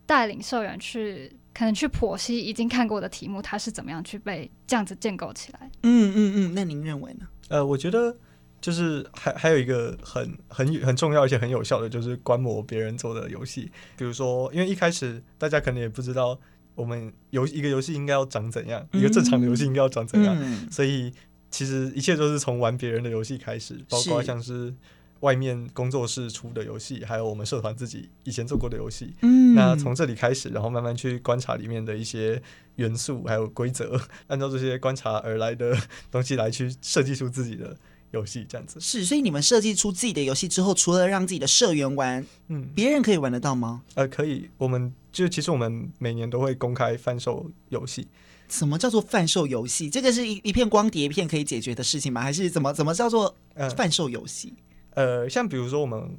[0.05, 5.71] 带领社员去可能去剖析已经看过的题目，它是怎么样去被这样子建构起来。
[5.85, 7.27] 嗯嗯嗯，那您认为呢？
[7.49, 8.15] 呃，我觉得
[8.61, 13.71] 就是还还有一个很很很重要而且很有效的，就是观摩别人做的游戏。
[13.97, 16.39] 比如说，因为一开始大家可能也不知道。
[16.77, 18.87] 我们游一个游戏应该要长怎样？
[18.93, 20.37] 一个正常的游戏应该要长怎样？
[20.39, 21.11] 嗯、所以
[21.51, 24.75] 其实一切都是从玩别人的游戏开始，包括像是
[25.21, 29.15] 外面工作室出的游戏，还有我们社团自己以前做过的游戏。
[29.23, 32.43] 嗯，那从这里开始，然后慢慢去观察里面的一些
[32.75, 35.75] 元素还有规则， 按照这些观察而来的
[36.11, 37.75] 东西来去设计出自己的。
[38.17, 43.83] 游戏这样子是，所以你们设计出自己的游戏之后，除了让自己的社员玩，嗯，别人可以玩得到吗？
[43.95, 44.49] 呃，可以。
[44.59, 48.09] 我们就其实我们每年都会公开贩售游戏。
[48.49, 49.91] 什么叫做贩售游戏？
[49.91, 52.21] 这个是一一片光碟片可以解决的事情吗？
[52.21, 53.37] 还是怎么怎么叫做
[53.77, 54.53] 贩售游戏？
[54.95, 56.11] 呃，像比如说我们。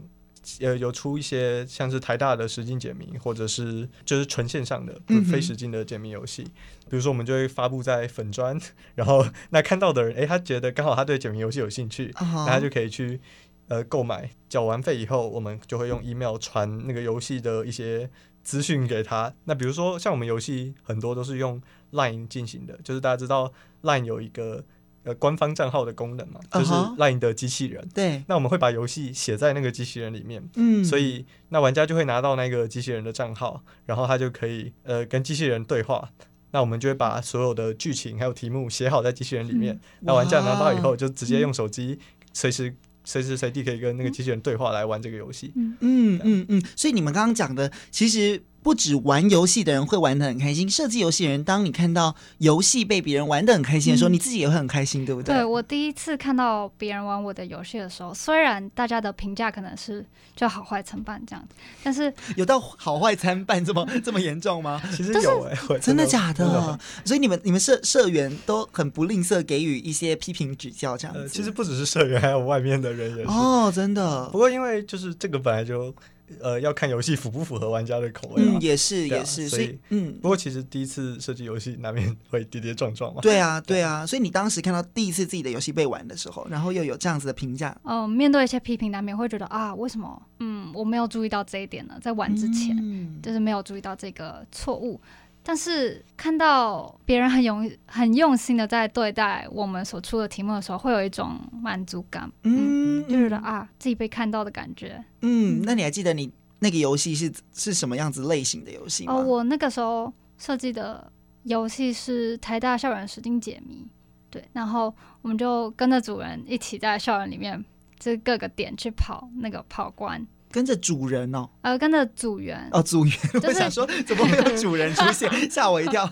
[0.62, 6.44] 呃，有出一些像是台大的实境解谜，或者是就是纯线上的非实境的解谜游戏。
[6.44, 6.52] 嗯、
[6.90, 8.60] 比如说，我们就会发布在粉砖，
[8.96, 13.20] 然后 那看到的人，诶、欸，他觉得刚好他对解谜游戏有兴趣，那他就可以去
[13.68, 14.30] 呃购买。
[14.50, 18.10] 缴完费以后，我们就会用 email 传那个游戏的一些
[18.44, 19.34] 资讯给他。
[19.46, 23.52] 那比如说，像我们游戏很多都是用 Line 进行的，就是大家知道
[23.84, 24.64] Line 有一个。
[25.08, 27.82] 呃，官方账号的功能嘛，就是 LINE 的机器人。
[27.82, 27.94] Uh-huh.
[27.94, 30.44] 对，那我们会把游戏写在那个机器人里面。
[30.56, 36.10] 嗯，所以那玩家就会拿到那个机器人的账号，然后他就可以呃跟机器人对话。
[36.52, 39.74] 那我们就会把所有的剧情还有题目写好在机器人里面。
[39.76, 41.98] 嗯、那玩家拿到以后，就直接用手机
[42.34, 45.54] 随时随时随地可以跟那个机器人对话来玩这个游戏。
[45.56, 46.62] 嗯嗯嗯嗯。
[46.76, 48.44] 所以你们刚刚讲的，其实。
[48.64, 55.36] 不止玩游戏的人会玩的很开心，设计游戏的人，当你看到游戏被别人玩的很开心的时候，嗯、你自己也会很开心，对不对？
[55.36, 61.48] 对，我第一次看到别人玩我的游戏的时候，虽然大家的评价可能是就好坏参半这样，
[61.82, 64.82] 但是有到好坏参半这么 这么严重吗？
[64.92, 66.78] 其实有哎、欸，真的假的？
[67.06, 71.28] 所以你们你们社社员都很不吝啬给予一些批评指教，这样子、呃。
[71.30, 74.28] 其实不只是社员，还有外面的人也是哦，真的。
[74.30, 75.96] 不过因为就是这个本来就。
[76.42, 83.22] 呃，要看游戏符不符合玩家的口味，嗯，也是，啊、也是，所以，嗯，不过其实第一次设计游戏难免 会跌跌撞撞嘛。
[83.22, 91.98] 对啊，对啊，所以你当时看到第一次自己的游戏被玩的时候，然后又有这样子的评价，嗯，面对一些批评，难免会觉得啊，为什么，嗯，我没有注意到这一点呢？
[92.02, 95.00] 在玩之前，嗯、就是没有注意到这个错误。
[95.48, 105.02] 但是看到别人很用很用心的在对待我们所出的题目的时候，会有一种满足感，嗯，嗯就觉得啊，自己被看到的感觉。
[105.22, 106.30] 嗯，那你还记得你
[106.60, 109.14] 那个游戏是是什么样子类型的游戏吗？
[109.14, 111.10] 哦，我那个时候设计的
[111.44, 113.88] 游戏是台大校园实境解谜，
[114.30, 117.64] 对，然后我们就跟着主人一起在校园里面
[117.98, 120.28] 就是各个点去跑那个跑关。
[120.52, 126.10] 跟着主人哦，呃，跟着组员哦，组员，就是、我想说怎么会有主人出现， 吓我一跳。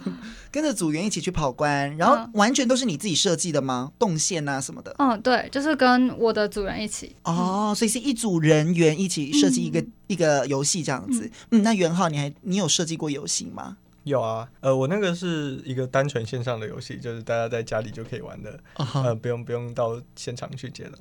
[0.52, 3.91] 跟着组员一起去跑关，然后完全都是你自己设计的吗？
[4.00, 4.95] 动线啊什么的？
[5.00, 7.15] 嗯，对，就是跟我的组员一起。
[7.24, 11.30] 哦，所以是一组人员一起设计一个、嗯、一个游戏这样子。
[11.52, 13.78] 嗯，那元浩，你还你有设计过游戏吗？
[14.04, 20.91] 有啊，呃，我那个是一个单纯线上的游戏，就是大家在家里就可以玩的，哦、呃，不用不用到现场去接的。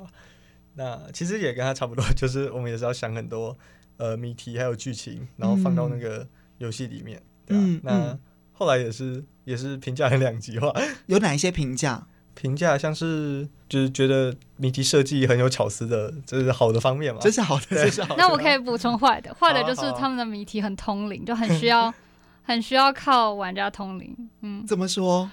[0.74, 3.56] 那其实也跟他差不多， 就是我们也是要想很多
[3.96, 6.26] 呃谜题还有剧情，然后放到那个
[6.58, 7.96] 游戏里面，嗯、对啊。
[8.02, 8.18] 那
[8.52, 10.72] 后来也是也是评价很两极化，
[11.06, 12.06] 有哪一些评价？
[12.34, 17.20] 评价像是就是觉得谜题设计很有巧思的，这是好的方面嘛？
[17.22, 18.22] 这是好的，这是好的。
[18.22, 21.94] 那我可以补充坏的，坏的就是他们的谜题很通灵，就很需要
[22.42, 24.16] 很需要靠玩家通灵。
[24.40, 25.30] 嗯，怎么说？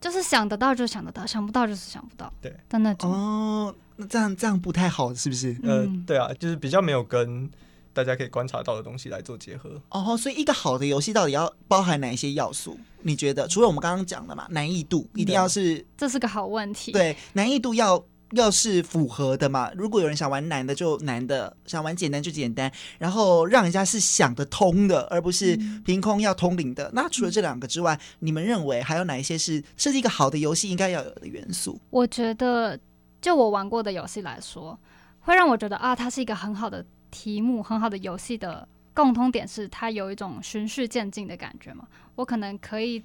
[0.00, 2.32] 就是想得到就想得到，想不到就是想不到。
[2.40, 3.08] 对，但那种。
[3.08, 5.56] 哦，那这样这样不太好，是不是？
[5.62, 7.48] 呃，对啊，就是比较没有跟
[7.92, 9.80] 大家可以观察到的东西来做结合。
[9.90, 12.78] 哦，所以一个好的游戏到底要包含哪一些要素？
[13.02, 13.46] 你觉得？
[13.48, 16.92] 除了我们刚刚讲的嘛，难易度一定要是，这是个好问题。
[16.92, 18.04] 对，难易度要。
[18.34, 26.84] 要是符合的嘛，如果有人想玩难的就难的，想玩简单就简单，然后让人家是想得通的，而不是凭空要通灵的。
[26.84, 31.78] 嗯、那除了这两个之外，你们认为还有哪一些是设计一个好的游戏应该要有的元素？
[31.90, 32.80] 我觉得，
[33.22, 34.78] 就我玩过的游戏来说，
[35.20, 41.88] 会让我觉得啊，它是一个很好的题目，很好的游戏的共通点是它有一种循序渐进的感觉嘛。
[42.16, 43.02] 我可能可以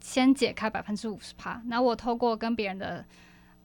[0.00, 3.04] 先解开百分之五十趴，那我透过跟别人的。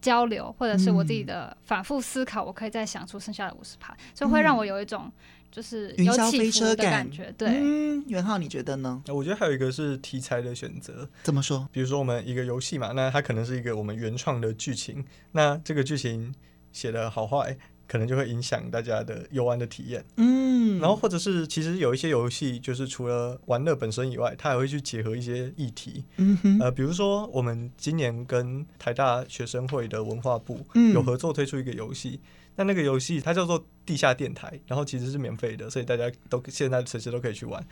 [0.01, 5.11] 交流，或者是我自己的反复思考，嗯、我可以再想出剩下的五十趴，所以会让我有一种
[5.51, 7.33] 就是云霄飞车的感觉。
[7.37, 9.01] 对，嗯，元浩，你觉得呢？
[9.09, 11.07] 我觉得还有一个是题材的选择。
[11.23, 11.67] 怎么说？
[11.71, 16.33] 比如说我们一个游戏嘛，那它可能是一个我们原创的剧情，那这个剧情
[16.71, 17.57] 写的好坏。
[17.87, 32.21] 可能就会影响大家的游玩的体验，嗯，然后或者是其实有一些游戏，就是除了玩乐本身以外，它还会去结合一些议题，嗯哼，呃，比如说我们今年跟台大学生会的文化部有合作推出一个游戏，那、
[32.55, 37.63] 嗯、那个游戏它叫做《地下电台》，然后其实是免费的，所以大家都现在随时都可以去玩，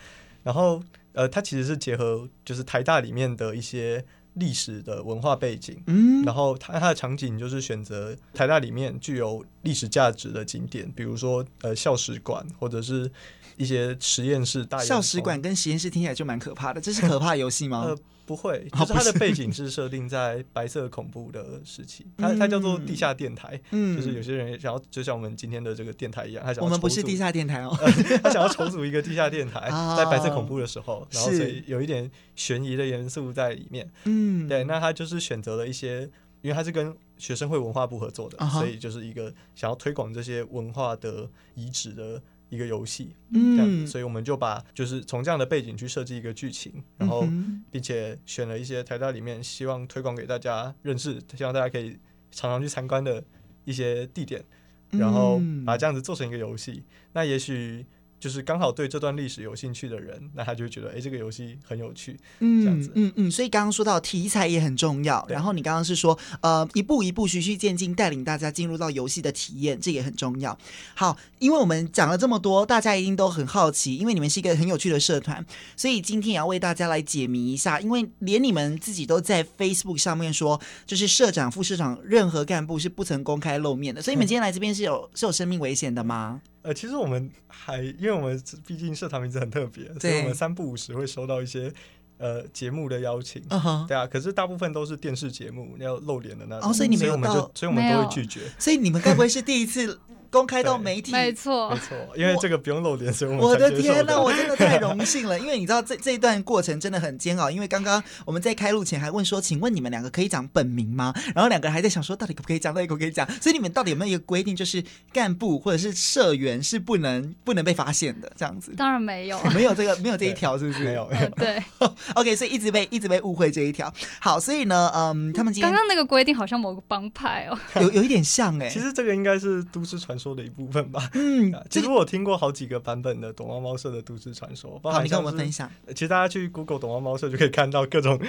[0.44, 0.82] 然后
[1.14, 4.06] 呃，它其实是结合就是台大里面的一些。
[4.36, 13.12] 历史的文化背景，嗯，然后它它的场景就是选择台大里面具有历史价值的景点，比如说呃校史馆或者是
[13.58, 14.64] 一些实验室。
[14.64, 17.86] 大校史馆跟实验室听起来就蛮可怕的，这是可怕游戏吗？
[17.88, 17.98] 呃，
[18.30, 27.76] 不会，就是它的背景是设定在白色恐怖的时期， 它它叫做地下电台，嗯，就是有些人想要就像我们今天的这个电台一样，他想要我们不是地下电台哦，
[28.22, 34.46] 他想要重组一个地下电台， 在白色恐怖的时候，然后所以有一点悬疑的元素在里面，嗯。
[34.46, 36.02] 嗯，对，那他就是选择了一些，
[36.44, 38.60] 因为他是跟学生会文化部合作的，uh huh.
[38.60, 43.16] 所以就是一个想要推广这些文化的遗址的一个游戏。
[43.34, 47.28] 嗯，这样，所以我们就把就是从这样的背景去设计一个剧情，然后
[47.72, 51.98] 并且选了一些台大里面希望推广给大家认识，希望大家可以
[52.32, 53.24] 常常去参观的
[53.66, 54.44] 一些地点，
[54.92, 56.84] 然后把这样子做成一个游戏。
[57.14, 57.86] 那也许。
[58.20, 63.32] 就是刚好对这段历史有兴趣的人，那他就会觉得，哎、欸，这个游戏很有趣，嗯，这样子，嗯嗯。
[63.32, 70.58] 所以刚刚说到题材也很重要，然后你刚刚是说，呃，一步一步循序渐进，带领大家进入到游戏的体验，这也很重要。
[70.96, 75.46] 好，因为我们讲了这么多，大家一定都很好奇，因为你们是一个很有趣的社团，
[75.78, 77.80] 所以今天也要为大家来解谜一下。
[77.80, 84.02] 因为连你们自己都在 Facebook 上面说，就是社长、副社长，任何干部是不曾公开露面的。
[84.02, 86.42] 所以你们今天来这边是有是有生命危险的吗？
[86.62, 91.74] 呃，其实我们还，因为我们毕竟社团名字很特别，所以我们三不五时会收到一些
[92.20, 93.88] 呃节目的邀请，uh huh.
[93.88, 100.00] 对啊，可是大部分都是电视节目要露脸的那种，哦，所以你们有到，所以我们都会拒绝，所以你们该不会是第一次？
[100.32, 105.40] 公开到媒体，没错，没错，因为这个不用露脸，所以我的天呐，我真的太荣幸了。
[105.40, 107.50] 因为你知道这这一段过程真的很煎熬。
[107.50, 111.12] 因为刚刚我们在开录前还问说，请问你们两个可以讲本名吗？
[111.34, 113.28] 然后两个人还在想说，到底可不可以讲，到底可不可以讲？
[113.42, 118.72] 所以你们到底有没有一个规定，就是干部或者是社员是不能不能被发现的这样子？
[118.78, 120.84] 当然没有，没有这个没有这一条，是不是？
[120.84, 121.60] 没有，对。
[122.16, 123.92] OK，所以一直被一直被误会这一条。
[124.20, 128.70] 好，所以呢，嗯，他们今天刚刚那个规定好像某个帮派哦，有有一点像哎、欸。
[128.70, 131.10] 其实这个应该是都市传说的一部分吧。
[131.14, 135.70] 嗯，其实我听过好几个版本的躲猫猫社的都市传说，你跟我们分享。
[135.90, 138.20] 其实大家去 Google 躲猫猫社就可以看到各种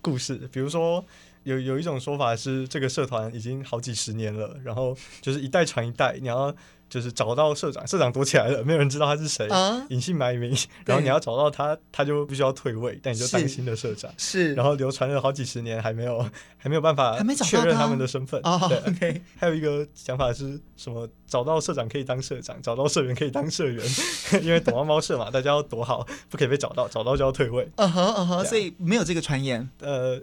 [0.00, 1.04] 故事， 比如说，
[1.44, 6.54] 有有一种说法是，这个社团已经好几十年了，然后就是一代传一代，你要。
[6.88, 9.46] 就是找到社长，社长躲起来了，没有人知道他是谁，
[9.90, 10.56] 隐、uh, 姓埋名。
[10.84, 14.10] 然后你要找到他，他就必须要退位，但你就当新的社长。
[14.16, 16.24] 是，然后流传了好几十年，还没有，
[16.56, 18.40] 还没有办法确认他们的身份。
[18.44, 19.22] 哦对，OK。
[19.36, 21.08] 还有一个想法是什么？
[21.26, 23.84] 找到社长可以当社长，找到社员可以当社员，
[24.42, 27.70] 因为躲猫猫社嘛，大家要躲好，不可以被找到，找到就要退位。
[27.76, 29.68] 嗯哼嗯哼，所以没有这个传言。
[29.80, 30.18] 呃。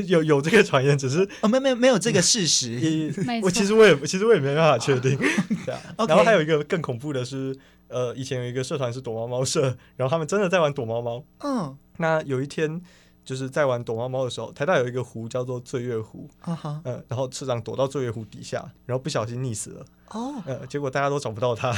[0.00, 3.12] 有有这个传言，只是哦，没没没有这个事实。
[3.42, 5.16] 我其实我也其实我也没办法确定。
[5.66, 7.56] 对啊，然后还有一个更恐怖的是，
[7.88, 11.24] 呃，以前有一个社团是躲猫猫社，然后他们真的在玩躲猫猫。
[11.40, 12.80] 嗯，那有一天
[13.24, 16.28] 就是在玩躲猫猫的时候，台大有一个湖叫做醉月湖。
[16.84, 19.84] 嗯，然后社长躲到醉月湖底下，然后不小心溺死了。
[20.08, 21.74] 哦，呃，结果大家都找不到他，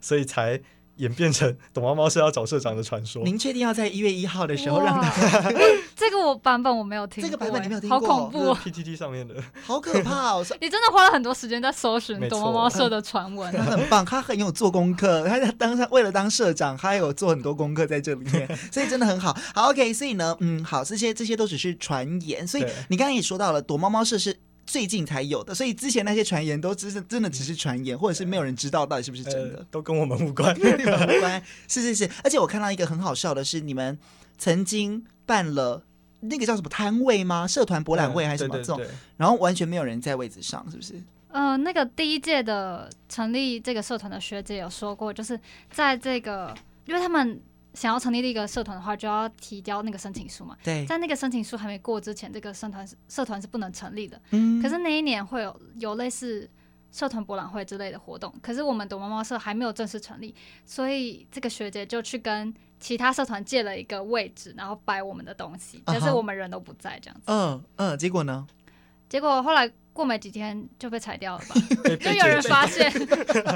[0.00, 0.60] 所以才。
[0.96, 3.22] 演变成躲猫猫是要找社长的传说。
[3.24, 5.52] 您确定要在一月一号的时候让他？
[5.96, 9.34] 这个我版本我没有听过，这个版本你没有听过，好恐怖！PTT 上面的，
[9.64, 10.44] 好可怕哦！
[10.60, 19.36] 你真的花了很多时间在搜寻躲猫猫社的传闻，他很棒，他很有做功课，他在当上为了当社长，他有做很多功课在这里面， 所以真的很好。
[19.54, 24.36] 好，OK，所以呢，嗯，好，这些这些都只是传言，所以你刚刚也说到了，躲猫猫社是。
[24.72, 31.42] 最近才有的，所以之前那些传言都只是真的只是传言，或者是没有人知道到底是不是真的，呃、都跟我们无关， 跟你们无关。
[31.68, 33.98] 是是是，而且我看到一个很好笑的是，你们
[34.38, 35.84] 曾经办了
[36.20, 37.46] 那个叫什么摊位吗？
[37.46, 38.80] 社团博览会还是什么这种，
[39.18, 40.94] 然后完全没有人在位置上，是不是？
[41.28, 45.38] 呃，那个第一届的成立这个社团的学姐有说过，就是
[45.70, 46.54] 在这个，
[46.86, 47.38] 因为他们。
[47.74, 50.56] 想要成立一个社团的话，就要提交那个申请书嘛。
[50.62, 54.20] 对，在那个申请书还没过之前，这个社团社团是不能成立的。
[54.30, 54.60] 嗯。
[54.62, 56.48] 可是那一年会有有类似
[56.90, 60.34] 社团博览会之类的活动，可是我们躲猫猫社还没有正式成立，
[60.66, 67.22] 所以这个学姐就去跟其他社团借了一个位置，然后摆我们的东西，但是我们人都不在这样子。
[67.26, 68.46] 嗯嗯，结果呢？
[69.08, 69.70] 结果后来。
[69.92, 71.54] 过没几天就被裁掉了吧？
[72.00, 72.90] 就有人发现，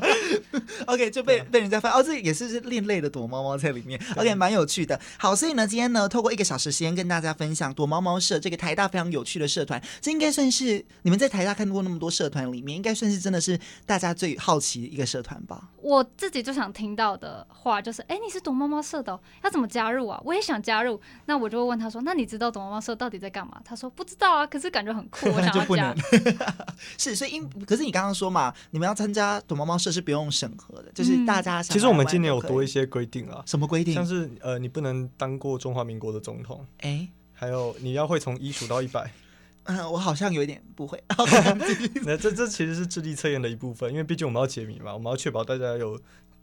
[0.86, 5.00] OK，就被被人家发现哦，这也是是另类的躲猫猫在里面，OK，蛮有趣的。
[5.18, 15.70] 好，所以呢，今天呢，透过一个小时时间跟大家分享躲猫猫社这个台大非常有趣的社团，这应该算是你们在台大看过那么多社团里面，应该算是真的是大家最好奇的一个社团吧？
[15.80, 20.20] 我自己就想听到的话就是，哎，你是躲猫猫社的，要怎么加入啊？
[20.24, 23.60] 我也想加入，那我就会问他说，那你知道躲猫猫社到底在干嘛？
[23.64, 25.94] 他说不知道啊，可是感觉很酷，我想要加。
[26.98, 31.72] 是，所以因可是你刚刚说嘛，你们要参加躲猫猫社是不用审核的，就是大家想。
[31.72, 33.94] 其实我们今年有多一些规定啊，什么规定？
[33.94, 39.10] 像是呃，你不能当过中华民国的总统，哎、欸，还有你要会从一数到一百。
[39.64, 41.02] 嗯，我好像有一点不会。
[42.04, 46.00] 那这这其实是智力测验的一部分，因为毕竟我们要解谜嘛，我们要确保大家有。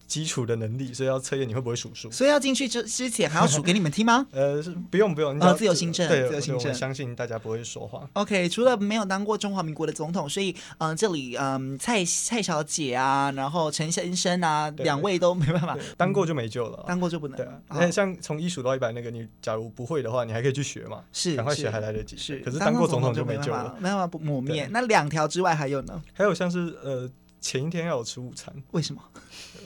[0.08, 2.12] 基础的能力，所以要测验你会不会数数。
[2.12, 4.26] 所以要进去之之前还要数给你们听吗？
[4.32, 8.08] 呃，是不用不用，哦，自由新政，对，自由心证，我相信大家不会说谎。
[8.14, 17.38] OK，除了没有当过中华民国的总统，所以嗯、呃，这里嗯、呃，蔡蔡小姐啊，然后陈先生啊，两位都没办法，当过就没救了，当过就不能。
[17.38, 22.16] 对，那像从一数到一百那个，你假如不会的话，你还可以去学嘛，是，赶快学还来得及。
[22.18, 24.68] 是，可是当过总统就没救了，没办法不抹灭。
[24.72, 26.02] 那两条之外还有呢？
[26.14, 27.10] 还有像是呃，
[27.44, 29.02] 前一天要有吃午餐，为什么？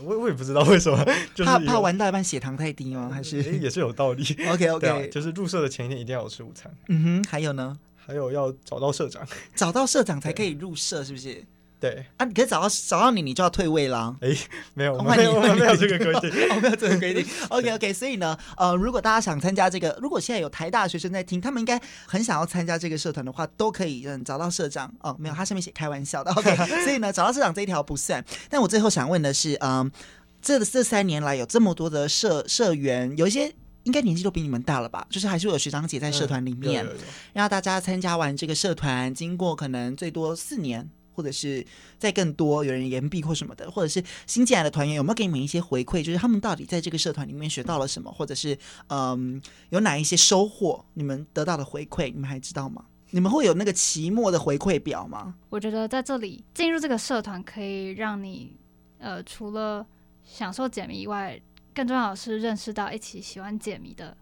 [0.04, 0.98] 我我也不知道为什么，
[1.36, 3.12] 就是怕怕玩到一半血糖太低吗？
[3.14, 4.24] 还是也是有道理。
[4.50, 6.74] OK OK，、 啊、就是入社的前一天一定要有吃午餐。
[6.88, 7.78] 嗯哼，还有呢？
[7.96, 9.26] 还有要找到社长，
[9.56, 11.44] 找到社长才可以入社，是不是？
[11.80, 14.16] 对啊，你可以找到找到你，你就要退位啦。
[14.22, 14.36] 哎，
[14.74, 17.26] 没有，没有，没有这个规定，我 没有这个规定。
[17.50, 24.92] OK OK，所以呢，呃，如果大家想参加这个，如果现在有台大学生在听，他们应该很想要参加这个社团的话，都可以嗯找到社长。
[25.02, 26.32] 哦，没有，他上面写开玩笑的。
[26.32, 28.24] OK， 所以呢，找到社长这一条不算。
[28.50, 29.92] 但我最后想问的是，嗯。
[30.40, 33.52] 这这三年来有这么多的社社员，有一些
[33.84, 35.06] 应该年纪都比你们大了吧？
[35.10, 36.86] 就是还是有学长姐在社团里面，
[37.34, 41.66] 让大家参加完这个社团，经过可能最多四年，或者是
[41.98, 46.04] 在更多，有人延毕或什么的，或者是新进来的团员有没有给你们一些回馈？
[46.04, 48.56] 就是他们到底在这个社团里面学到了什么，或者是
[48.90, 49.42] 嗯
[49.72, 50.86] 有哪一些收获？
[50.94, 52.86] 你们得到的回馈，你们还知道吗？
[53.10, 55.34] 你们会有那个期末的回馈表吗？
[55.50, 58.56] 我觉得在这里进入这个社团可以让你
[59.00, 59.84] 呃除了
[60.24, 61.42] 享受解谜以外，
[61.74, 64.16] 更重要的是认识到一起喜欢解谜的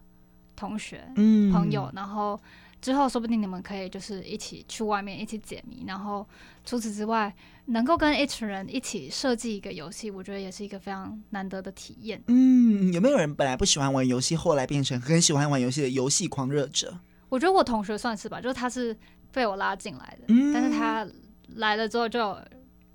[0.54, 2.40] 同学、嗯、朋友，然后
[2.86, 6.24] 之后说不定你们可以就是一起去外面一起解谜，然后
[6.64, 7.34] 除此之外，
[7.64, 12.22] 能够跟一群人一起设计一个游戏，我觉得也是一个非常难得的体验。
[12.28, 16.96] 嗯，有没有人本来不喜欢玩游戏，后来变成很喜欢玩游戏的游戏狂热者？
[17.28, 18.96] 我觉得我同学算是吧，就是他是
[19.32, 21.04] 被我拉进来的，嗯、但是他
[21.56, 22.38] 来了之后就。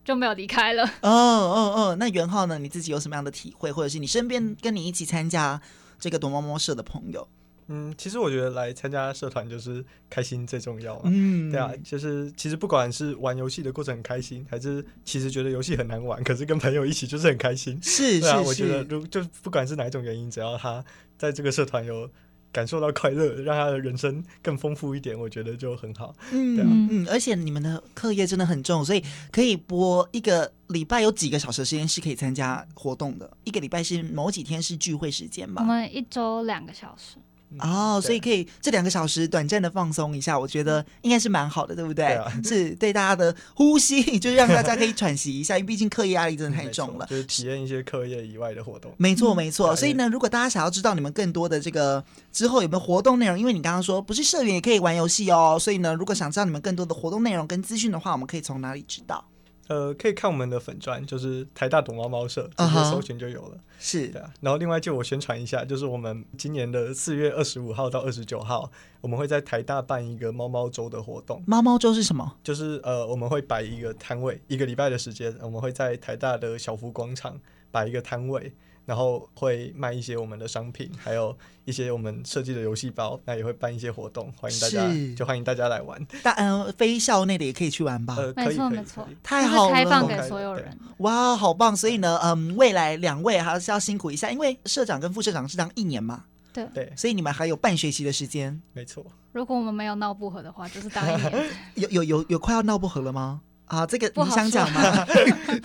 [0.04, 0.84] 就没有离开了。
[1.04, 2.58] 哦哦哦，那元浩呢？
[2.58, 5.62] 你自己有什么样的体会，或者是你身边跟你一起参加
[6.00, 7.28] 这个躲猫猫社的朋友？
[7.74, 11.04] 嗯，其实我觉得来参加社团就是开心最重要嘛。
[11.06, 17.80] 嗯，对啊，就是其实不管是玩游戏的过程很开心，还是其实觉得游戏很难玩，可是跟朋友一起就是很开心。
[17.82, 20.84] 是，是是我觉得如就不管是哪一种原因，只要他
[21.18, 22.10] 在这个社团有
[22.52, 26.14] 感受到快乐，让他的人生更丰富一点，我觉得就很好。
[26.34, 29.02] 嗯，对啊，嗯，而且你们的课业真的很重，所以
[29.32, 35.62] 可以播一个礼拜有几个小时的时间是可以参加活动的，一个礼拜是某几天是聚会时间吧？
[35.62, 37.16] 我们一周两个小时。
[37.60, 42.06] 哦，所以可以这两个小时短暂的放松一下，我觉得应该是蛮好的，对不对？
[42.06, 47.06] 对啊、 是对大家的呼吸，就是让大家可以喘息一下，因为毕竟课业压力真的太重了。
[47.08, 48.92] 就是体验一些课业以外的活动。
[48.98, 49.76] 没错，没错。
[49.76, 59.24] 所以呢，如果大家想要知道你们更多的这个之后有没有活动内容，因为你刚刚说不是社员也可以玩游戏哦，所以呢，如果想知道你们更多的活动内容跟资讯的话，我们可以从哪里知道？
[59.72, 63.56] 呃，可以看我们的粉专，就是台大躲猫猫社，直接搜寻就有了。
[63.56, 63.62] Uh huh.
[63.80, 64.34] 是的、啊。
[64.42, 68.70] 然后另外就我宣传一下，就是我们今年的四月二十五号到二十九号，
[69.00, 71.42] 我们会在台大办一个猫猫周的活动。
[71.48, 72.36] 猫猫周是什么？
[72.44, 77.40] 就是呃，我们会摆一个摊位，一个礼拜的时间，我们会在台大的小福广场
[77.72, 78.52] 摆一个摊位。
[78.86, 86.04] 然后会卖一些我们的商品，还有一些我们设计的游戏包，那也会办一些活动，欢迎大家，就欢迎大家来玩。
[86.24, 88.16] 大嗯，非校内的也可以去玩吧？
[88.18, 90.78] 呃，没错没错，太好了，开放给所有人。
[90.98, 91.76] 哇，好棒！
[91.76, 96.26] 所以呢，嗯，未来两位还是要辛苦一下，因为社长跟副社长是当一年嘛。
[96.54, 98.62] 对对，所以你们还有半学期的时间。
[98.74, 99.06] 没错。
[99.32, 101.50] 如果我们没有闹不和的话，就是当一年。
[101.76, 103.42] 有有有有快要闹不和了吗？
[103.72, 105.08] 啊，这个你想讲吗？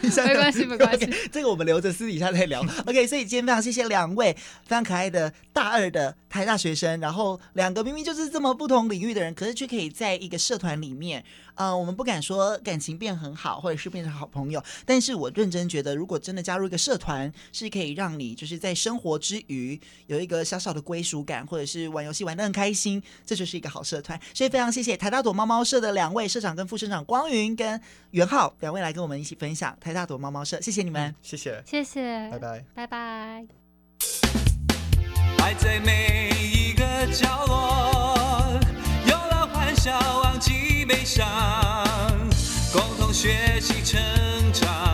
[0.01, 1.07] 没关系，没关系。
[1.07, 2.65] Okay, 这个我们留着私底下再聊。
[2.87, 4.33] OK，所以今天非常谢谢两位
[4.63, 11.25] 非常可爱的大二的台大学生，然后两个明明就是这么不同领域的人，可是却可以在一个社团里面。
[11.57, 24.21] 呃，我们不敢说感情变很好，或者是变成好朋友，但是我认真觉得，如果真的加入一个社团，是可以让你就是在生活之余有一个小小的归属感，或者是玩游戏玩得很开心，这就是一个好社团。
[24.33, 27.81] 所以非常谢谢台大朵猫猫社的两位社长跟副社长光云跟
[28.11, 33.47] 元浩两位来跟我们一起分享台大朵猫猫社，谢谢你们，谢谢，谢谢，拜拜，拜拜。
[35.39, 38.61] 爱在每一个角落，
[39.87, 41.24] 笑，忘记悲伤，
[42.72, 44.03] 共同学习成
[44.53, 44.86] 长。